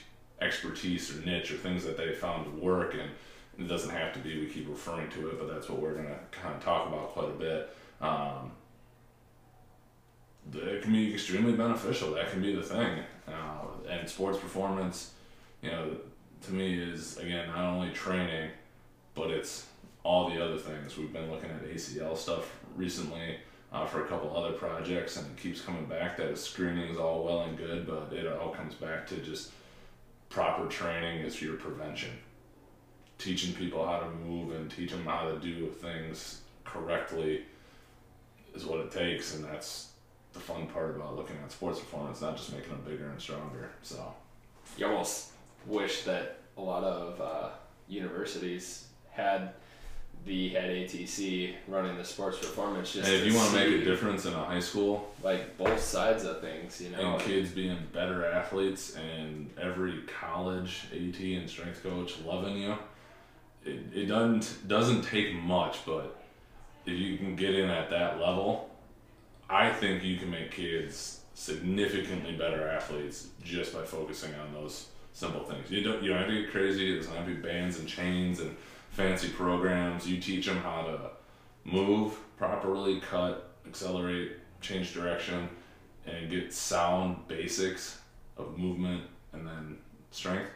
expertise 0.40 1.14
or 1.16 1.24
niche 1.24 1.52
or 1.52 1.56
things 1.56 1.84
that 1.84 1.96
they 1.96 2.12
found 2.12 2.60
work 2.60 2.94
and 2.94 3.10
it 3.58 3.68
doesn't 3.68 3.90
have 3.90 4.12
to 4.12 4.18
be 4.18 4.40
we 4.40 4.46
keep 4.46 4.68
referring 4.68 5.08
to 5.10 5.28
it 5.28 5.38
but 5.38 5.52
that's 5.52 5.68
what 5.68 5.80
we're 5.80 5.94
going 5.94 6.06
to 6.06 6.18
kind 6.30 6.54
of 6.54 6.62
talk 6.62 6.88
about 6.88 7.12
quite 7.12 7.28
a 7.28 7.38
bit. 7.38 7.76
Um, 8.00 8.52
it 10.52 10.82
can 10.82 10.92
be 10.92 11.14
extremely 11.14 11.52
beneficial 11.52 12.12
that 12.14 12.30
can 12.30 12.42
be 12.42 12.54
the 12.54 12.62
thing. 12.62 13.00
Uh, 13.26 13.88
and 13.88 14.08
sports 14.08 14.38
performance 14.38 15.12
you 15.62 15.70
know 15.70 15.96
to 16.42 16.52
me 16.52 16.78
is 16.78 17.16
again 17.18 17.48
not 17.48 17.64
only 17.64 17.90
training 17.92 18.50
but 19.14 19.30
it's 19.30 19.66
all 20.04 20.28
the 20.28 20.44
other 20.44 20.58
things. 20.58 20.96
We've 20.96 21.12
been 21.12 21.30
looking 21.30 21.50
at 21.50 21.64
acl 21.64 22.16
stuff 22.16 22.50
recently 22.76 23.38
uh, 23.72 23.86
for 23.86 24.04
a 24.04 24.08
couple 24.08 24.36
other 24.36 24.52
projects, 24.52 25.16
and 25.16 25.26
it 25.26 25.42
keeps 25.42 25.60
coming 25.60 25.86
back 25.86 26.16
that 26.18 26.38
screening 26.38 26.88
is 26.90 26.98
all 26.98 27.24
well 27.24 27.42
and 27.42 27.56
good, 27.56 27.86
but 27.86 28.12
it 28.12 28.26
all 28.26 28.50
comes 28.50 28.74
back 28.74 29.06
to 29.08 29.16
just 29.16 29.50
proper 30.34 30.66
training 30.66 31.20
is 31.20 31.40
your 31.40 31.54
prevention. 31.54 32.10
Teaching 33.18 33.54
people 33.54 33.86
how 33.86 34.00
to 34.00 34.10
move 34.10 34.52
and 34.56 34.68
teach 34.68 34.90
them 34.90 35.04
how 35.04 35.30
to 35.30 35.38
do 35.38 35.68
things 35.68 36.40
correctly 36.64 37.44
is 38.52 38.66
what 38.66 38.80
it 38.80 38.90
takes, 38.90 39.36
and 39.36 39.44
that's 39.44 39.90
the 40.32 40.40
fun 40.40 40.66
part 40.66 40.96
about 40.96 41.14
looking 41.14 41.36
at 41.44 41.52
sports 41.52 41.78
performance, 41.78 42.20
not 42.20 42.36
just 42.36 42.52
making 42.52 42.70
them 42.70 42.82
bigger 42.84 43.08
and 43.08 43.20
stronger. 43.20 43.70
So, 43.82 44.12
you 44.76 44.86
almost 44.86 45.30
wish 45.66 46.02
that 46.02 46.40
a 46.56 46.60
lot 46.60 46.82
of 46.82 47.20
uh, 47.20 47.50
universities 47.86 48.88
had 49.12 49.52
the 50.26 50.48
head 50.50 50.70
ATC 50.70 51.54
running 51.68 51.96
the 51.96 52.04
sports 52.04 52.38
performance. 52.38 52.92
Just 52.92 53.08
hey, 53.08 53.18
if 53.18 53.26
you 53.26 53.34
want 53.34 53.50
to 53.50 53.56
make 53.56 53.82
a 53.82 53.84
difference 53.84 54.24
in 54.24 54.32
a 54.32 54.44
high 54.44 54.60
school, 54.60 55.12
like 55.22 55.56
both 55.58 55.80
sides 55.80 56.24
of 56.24 56.40
things, 56.40 56.80
you 56.80 56.90
know, 56.90 57.14
and 57.14 57.22
kids 57.22 57.50
being 57.50 57.76
better 57.92 58.24
athletes, 58.24 58.96
and 58.96 59.50
every 59.60 60.02
college 60.20 60.86
AT 60.92 61.20
and 61.20 61.48
strength 61.48 61.82
coach 61.82 62.14
loving 62.24 62.56
you, 62.56 62.74
it, 63.64 63.80
it 63.94 64.06
doesn't 64.06 64.66
doesn't 64.66 65.02
take 65.02 65.34
much, 65.34 65.84
but 65.84 66.16
if 66.86 66.98
you 66.98 67.18
can 67.18 67.36
get 67.36 67.54
in 67.54 67.68
at 67.68 67.90
that 67.90 68.18
level, 68.18 68.70
I 69.48 69.70
think 69.70 70.02
you 70.02 70.16
can 70.16 70.30
make 70.30 70.50
kids 70.50 71.20
significantly 71.34 72.36
better 72.36 72.68
athletes 72.68 73.28
just 73.42 73.74
by 73.74 73.82
focusing 73.82 74.32
on 74.36 74.54
those 74.54 74.86
simple 75.12 75.44
things. 75.44 75.70
You 75.70 75.82
don't 75.82 76.02
you 76.02 76.10
don't 76.10 76.18
have 76.18 76.28
to 76.28 76.40
get 76.40 76.50
crazy. 76.50 76.94
It 76.94 76.96
doesn't 76.98 77.14
have 77.14 77.26
to 77.26 77.34
be 77.34 77.42
bands 77.42 77.78
and 77.78 77.86
chains 77.86 78.40
and 78.40 78.56
fancy 78.94 79.28
programs. 79.28 80.08
You 80.08 80.20
teach 80.20 80.46
them 80.46 80.58
how 80.58 80.82
to 80.82 80.98
move 81.64 82.16
properly, 82.38 83.00
cut, 83.00 83.50
accelerate, 83.66 84.32
change 84.60 84.94
direction, 84.94 85.48
and 86.06 86.30
get 86.30 86.52
sound 86.54 87.26
basics 87.28 87.98
of 88.36 88.56
movement 88.58 89.02
and 89.32 89.46
then 89.46 89.76
strength. 90.10 90.50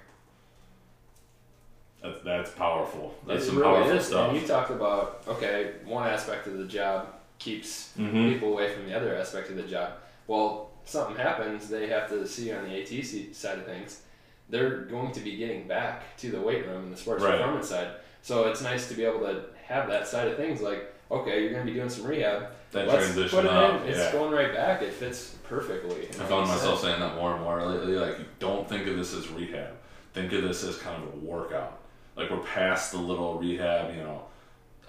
That's 2.02 2.20
that's 2.22 2.50
powerful. 2.52 3.14
That's 3.26 3.42
it 3.42 3.46
some 3.46 3.58
really 3.58 3.74
powerful 3.74 3.96
is. 3.96 4.06
stuff. 4.06 4.30
And 4.32 4.40
you 4.40 4.46
talked 4.46 4.70
about 4.70 5.22
okay, 5.26 5.72
one 5.84 6.06
aspect 6.08 6.46
of 6.46 6.56
the 6.58 6.64
job 6.66 7.08
keeps 7.40 7.92
Mhm. 7.98 8.32
people 8.32 8.52
away 8.52 8.72
from 8.72 8.86
the 8.86 8.94
other 8.96 9.14
aspect 9.16 9.50
of 9.50 9.56
the 9.56 9.62
job. 9.64 9.94
Well, 10.28 10.70
something 10.84 11.16
happens, 11.16 11.68
they 11.68 11.88
have 11.88 12.08
to 12.10 12.26
see 12.26 12.52
on 12.52 12.64
the 12.68 12.70
ATC 12.76 13.32
side 13.32 13.58
of 13.58 13.64
things. 13.64 14.02
They're 14.48 14.82
going 14.82 15.12
to 15.12 15.20
be 15.20 15.36
getting 15.36 15.66
back 15.68 16.16
to 16.18 16.30
the 16.30 16.40
weight 16.40 16.66
room 16.66 16.84
and 16.84 16.92
the 16.92 16.96
sports 16.96 17.22
Right. 17.22 17.36
performance 17.38 17.68
side. 17.68 17.88
So 18.28 18.44
it's 18.44 18.60
nice 18.60 18.88
to 18.88 18.94
be 18.94 19.06
able 19.06 19.20
to 19.20 19.44
have 19.64 19.88
that 19.88 20.06
side 20.06 20.28
of 20.28 20.36
things. 20.36 20.60
Like, 20.60 20.94
okay, 21.10 21.40
you're 21.40 21.50
going 21.50 21.64
to 21.64 21.72
be 21.72 21.78
doing 21.78 21.88
some 21.88 22.04
rehab. 22.04 22.48
That 22.72 22.86
Let's 22.86 23.06
transition 23.06 23.38
put 23.38 23.46
it 23.46 23.50
up, 23.50 23.80
in. 23.80 23.88
It's 23.88 23.98
yeah. 23.98 24.12
going 24.12 24.34
right 24.34 24.52
back. 24.52 24.82
It 24.82 24.92
fits 24.92 25.34
perfectly. 25.44 26.08
I 26.10 26.26
found 26.26 26.46
myself 26.46 26.82
saying 26.82 27.00
that 27.00 27.14
more 27.14 27.34
and 27.34 27.42
more 27.42 27.64
lately. 27.64 27.94
Like, 27.94 28.18
don't 28.38 28.68
think 28.68 28.86
of 28.86 28.98
this 28.98 29.14
as 29.14 29.30
rehab. 29.30 29.70
Think 30.12 30.34
of 30.34 30.42
this 30.42 30.62
as 30.62 30.76
kind 30.76 31.02
of 31.02 31.14
a 31.14 31.16
workout. 31.16 31.78
Like 32.16 32.28
we're 32.28 32.40
past 32.40 32.92
the 32.92 32.98
little 32.98 33.38
rehab. 33.38 33.96
You 33.96 34.02
know, 34.02 34.24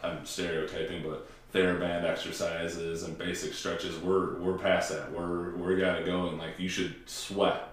I'm 0.03 0.25
stereotyping, 0.25 1.03
but 1.03 1.29
TheraBand 1.53 2.03
exercises 2.03 3.03
and 3.03 3.17
basic 3.17 3.53
stretches. 3.53 3.97
We're 3.99 4.37
we're 4.39 4.57
past 4.57 4.91
that. 4.91 5.13
We're 5.13 5.51
we 5.55 5.77
gotta 5.77 6.03
go 6.03 6.27
and 6.27 6.39
like 6.39 6.59
you 6.59 6.67
should 6.67 6.95
sweat 7.05 7.69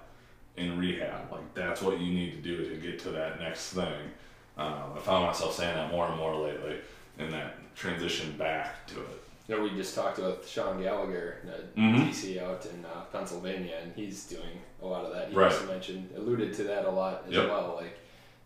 in 0.56 0.78
rehab. 0.78 1.32
Like 1.32 1.54
that's 1.54 1.82
what 1.82 1.98
you 1.98 2.12
need 2.12 2.32
to 2.32 2.38
do 2.38 2.68
to 2.68 2.76
get 2.76 3.00
to 3.00 3.10
that 3.10 3.40
next 3.40 3.72
thing. 3.72 4.10
Um, 4.56 4.74
I 4.96 4.98
found 5.00 5.26
myself 5.26 5.54
saying 5.54 5.74
that 5.74 5.90
more 5.90 6.06
and 6.06 6.16
more 6.16 6.34
lately, 6.36 6.76
in 7.18 7.30
that 7.30 7.74
transition 7.74 8.36
back 8.38 8.86
to 8.88 9.00
it. 9.00 9.22
You 9.48 9.56
know, 9.56 9.62
we 9.62 9.70
just 9.70 9.94
talked 9.94 10.18
with 10.18 10.48
Sean 10.48 10.82
Gallagher, 10.82 11.38
a 11.46 11.78
Mhm. 11.78 12.08
DC 12.08 12.38
out 12.40 12.66
in 12.66 12.84
uh, 12.84 13.02
Pennsylvania, 13.12 13.78
and 13.82 13.92
he's 13.94 14.24
doing 14.26 14.60
a 14.82 14.86
lot 14.86 15.04
of 15.04 15.12
that. 15.12 15.28
He 15.28 15.36
Right. 15.36 15.52
also 15.52 15.66
mentioned, 15.66 16.10
alluded 16.16 16.52
to 16.54 16.64
that 16.64 16.84
a 16.84 16.90
lot 16.90 17.24
as 17.28 17.34
Yep. 17.34 17.48
well. 17.48 17.74
Like, 17.80 17.98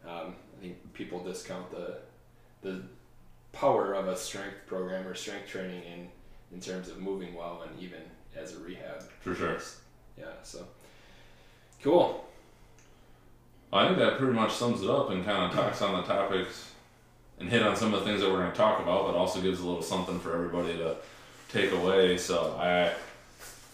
um, 0.07 0.37
I 0.59 0.61
think 0.61 0.93
people 0.95 1.23
discount 1.25 1.71
the 1.71 1.99
the 2.63 2.83
power 3.53 3.95
of 3.95 4.07
a 4.07 4.15
strength 4.17 4.67
program 4.67 5.07
or 5.09 5.15
strength 5.15 5.49
training 5.49 5.83
in 5.85 6.11
in 6.53 6.61
terms 6.61 6.89
of 6.91 6.99
moving 6.99 7.35
well 7.35 7.63
and 7.63 7.81
even 7.81 8.03
as 8.37 8.55
a 8.55 8.59
rehab. 8.59 9.03
For 9.21 9.35
sure. 9.35 9.57
Yeah. 10.19 10.27
So 10.43 10.67
cool. 11.83 12.27
I 13.73 13.87
think 13.87 13.99
that 13.99 14.19
pretty 14.19 14.33
much 14.33 14.53
sums 14.53 14.83
it 14.83 14.91
up 14.91 15.11
and 15.11 15.25
kind 15.25 15.45
of 15.45 15.53
talks 15.57 15.81
on 15.83 15.95
the 15.95 16.03
topics 16.03 16.73
and 17.39 17.49
hit 17.49 17.63
on 17.63 17.77
some 17.77 17.95
of 17.95 18.01
the 18.01 18.07
things 18.07 18.21
that 18.21 18.31
we're 18.31 18.39
going 18.41 18.51
to 18.51 18.57
talk 18.57 18.81
about, 18.81 19.07
but 19.07 19.15
also 19.15 19.41
gives 19.41 19.61
a 19.61 19.67
little 19.67 19.83
something 19.83 20.19
for 20.19 20.35
everybody 20.35 20.77
to 20.79 20.97
take 21.49 21.73
away. 21.73 22.17
So 22.17 22.57
I 22.61 22.93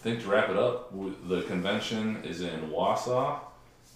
think 0.01 0.21
to 0.21 0.27
wrap 0.29 0.49
it 0.49 0.57
up, 0.57 0.93
the 1.27 1.41
convention 1.43 2.23
is 2.23 2.41
in 2.41 2.69
Wausau 2.69 3.39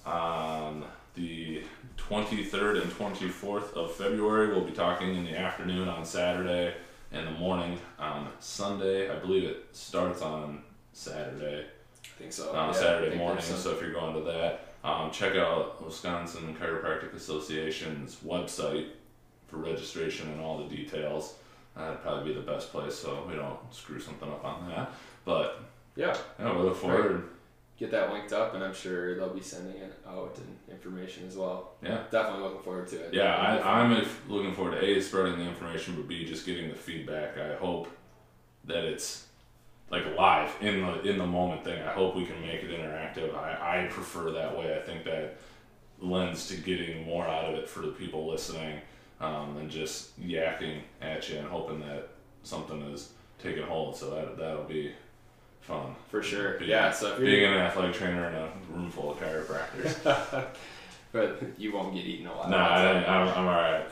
on 0.05 0.83
the 1.15 1.63
23rd 1.97 2.81
and 2.81 2.91
24th 2.91 3.73
of 3.73 3.93
February. 3.93 4.47
We'll 4.47 4.61
be 4.65 4.71
talking 4.71 5.15
in 5.15 5.23
the 5.25 5.37
afternoon 5.37 5.87
on 5.87 6.03
Saturday 6.03 6.73
and 7.11 7.27
the 7.27 7.31
morning 7.31 7.77
on 7.99 8.27
Sunday. 8.39 9.09
I 9.09 9.19
believe 9.19 9.43
it 9.43 9.67
starts 9.73 10.21
on 10.21 10.63
Saturday 10.93 11.65
I 12.03 12.07
think 12.17 12.33
so. 12.33 12.51
on 12.53 12.73
Yeah, 12.73 12.79
Saturday 12.79 13.15
morning. 13.15 13.43
some- 13.43 13.57
So 13.57 13.71
if 13.71 13.81
you're 13.81 13.93
going 13.93 14.15
to 14.15 14.21
that, 14.31 14.70
um, 14.83 15.11
check 15.11 15.35
out 15.35 15.83
Wisconsin 15.85 16.55
Chiropractic 16.59 17.13
Association's 17.15 18.17
website 18.25 18.87
for 19.47 19.57
registration 19.57 20.29
and 20.31 20.41
all 20.41 20.57
the 20.57 20.75
details. 20.75 21.35
That'd 21.75 22.01
probably 22.01 22.33
be 22.33 22.39
the 22.39 22.45
best 22.45 22.71
place, 22.71 22.95
so 22.95 23.25
we 23.29 23.35
don't 23.35 23.59
screw 23.71 23.99
something 23.99 24.29
up 24.29 24.43
on 24.43 24.67
that. 24.69 24.91
But 25.23 25.61
yeah, 25.95 26.15
yeah, 26.39 26.55
we 26.55 26.63
look 26.63 26.75
forward. 26.75 27.29
get 27.77 27.91
that 27.91 28.11
linked 28.11 28.33
up, 28.33 28.53
and 28.55 28.63
I'm 28.63 28.73
sure 28.73 29.15
they'll 29.15 29.33
be 29.33 29.41
sending 29.41 29.77
it 29.77 29.93
out 30.07 30.37
and 30.37 30.57
information 30.75 31.27
as 31.27 31.35
well. 31.37 31.71
Yeah, 31.83 32.01
Definitely 32.11 32.43
looking 32.43 32.61
forward 32.63 32.87
to 32.89 32.97
it. 33.05 33.13
yeah. 33.13 33.35
I, 33.35 33.81
I'm 33.81 33.91
if- 33.93 34.21
looking 34.27 34.53
forward 34.53 34.79
to 34.79 34.85
a 34.85 35.01
spreading 35.01 35.37
the 35.37 35.45
information, 35.45 35.95
but 35.95 36.07
b 36.07 36.25
just 36.25 36.45
getting 36.45 36.69
the 36.69 36.75
feedback. 36.75 37.37
I 37.37 37.55
hope 37.55 37.87
that 38.65 38.83
it's 38.83 39.27
like 39.91 40.15
live 40.17 40.55
in 40.61 40.81
the 40.81 41.01
in 41.01 41.17
the 41.17 41.25
moment 41.25 41.63
thing. 41.63 41.81
I 41.81 41.91
hope 41.91 42.15
we 42.15 42.25
can 42.25 42.41
make 42.41 42.63
it 42.63 42.69
interactive. 42.71 43.35
I, 43.35 43.83
I 43.83 43.87
prefer 43.87 44.31
that 44.31 44.57
way. 44.57 44.75
I 44.75 44.79
think 44.81 45.03
that 45.05 45.37
lends 45.99 46.47
to 46.47 46.55
getting 46.57 47.05
more 47.05 47.27
out 47.27 47.45
of 47.45 47.55
it 47.59 47.67
for 47.69 47.81
the 47.81 47.89
people 47.91 48.27
listening 48.29 48.79
um, 49.19 49.55
than 49.55 49.69
just 49.69 50.19
yakking 50.19 50.79
at 51.01 51.29
you 51.29 51.37
and 51.37 51.47
hoping 51.47 51.79
that 51.81 52.09
something 52.43 52.81
is 52.83 53.11
taking 53.41 53.63
hold. 53.63 53.95
So 53.97 54.09
that 54.15 54.37
that'll 54.37 54.63
be 54.63 54.93
fun. 55.59 55.95
for 56.09 56.23
sure. 56.23 56.57
Being- 56.57 56.71
yeah. 56.71 56.91
So 56.91 57.19
Being 57.19 57.45
an 57.45 57.53
athletic 57.59 57.93
trainer 57.95 58.29
in 58.29 58.35
a 58.35 58.51
room 58.71 58.89
full 58.89 59.11
of 59.11 59.19
chiropractors. 59.19 60.47
but 61.11 61.43
you 61.57 61.73
won't 61.73 61.93
get 61.93 62.05
eaten 62.05 62.27
alive. 62.27 62.49
nah, 62.49 62.57
I, 62.57 63.05
I'm, 63.05 63.27
I'm 63.27 63.47
all 63.47 63.53
right. 63.53 63.85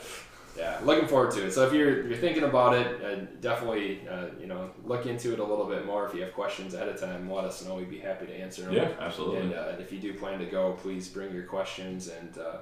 Yeah, 0.59 0.77
looking 0.83 1.07
forward 1.07 1.31
to 1.31 1.45
it. 1.45 1.53
So 1.53 1.65
if 1.65 1.73
you're 1.73 2.05
you're 2.05 2.17
thinking 2.17 2.43
about 2.43 2.75
it, 2.75 3.01
uh, 3.01 3.25
definitely 3.39 4.05
uh, 4.09 4.25
you 4.37 4.47
know 4.47 4.71
look 4.83 5.05
into 5.05 5.31
it 5.31 5.39
a 5.39 5.43
little 5.43 5.65
bit 5.65 5.85
more. 5.85 6.05
If 6.05 6.13
you 6.13 6.21
have 6.21 6.33
questions 6.33 6.73
ahead 6.73 6.89
of 6.89 6.99
time, 6.99 7.31
let 7.31 7.45
us 7.45 7.65
know. 7.65 7.75
We'd 7.75 7.89
be 7.89 7.99
happy 7.99 8.25
to 8.25 8.33
answer 8.33 8.63
them. 8.63 8.73
Yeah, 8.73 8.91
absolutely. 8.99 9.39
And 9.39 9.53
uh, 9.53 9.75
if 9.79 9.93
you 9.93 9.99
do 9.99 10.13
plan 10.13 10.37
to 10.39 10.45
go, 10.45 10.73
please 10.73 11.07
bring 11.07 11.33
your 11.33 11.43
questions 11.43 12.09
and 12.09 12.37
uh, 12.37 12.57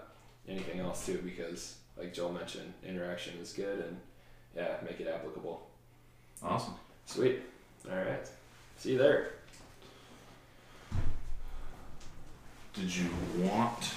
anything 0.48 0.80
else 0.80 1.08
too, 1.08 1.20
because 1.26 1.78
like 1.98 2.14
Joel 2.14 2.34
mentioned, 2.34 2.72
interaction 2.86 3.34
is 3.42 3.52
good 3.52 3.80
and 3.80 3.98
yeah, 4.56 4.76
make 4.86 5.00
it 5.00 5.08
applicable. 5.08 5.68
Awesome. 6.44 6.76
Sweet. 7.08 7.42
All 7.90 7.98
right. 7.98 8.30
See 8.78 8.92
you 8.92 9.00
there. 9.00 9.32
Did 12.76 12.96
you 12.96 13.10
want 13.40 13.92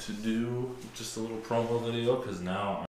to 0.00 0.12
do 0.12 0.74
just 0.96 1.16
a 1.16 1.20
little 1.20 1.38
promo 1.38 1.80
video? 1.84 2.16
Because 2.16 2.40
now 2.40 2.84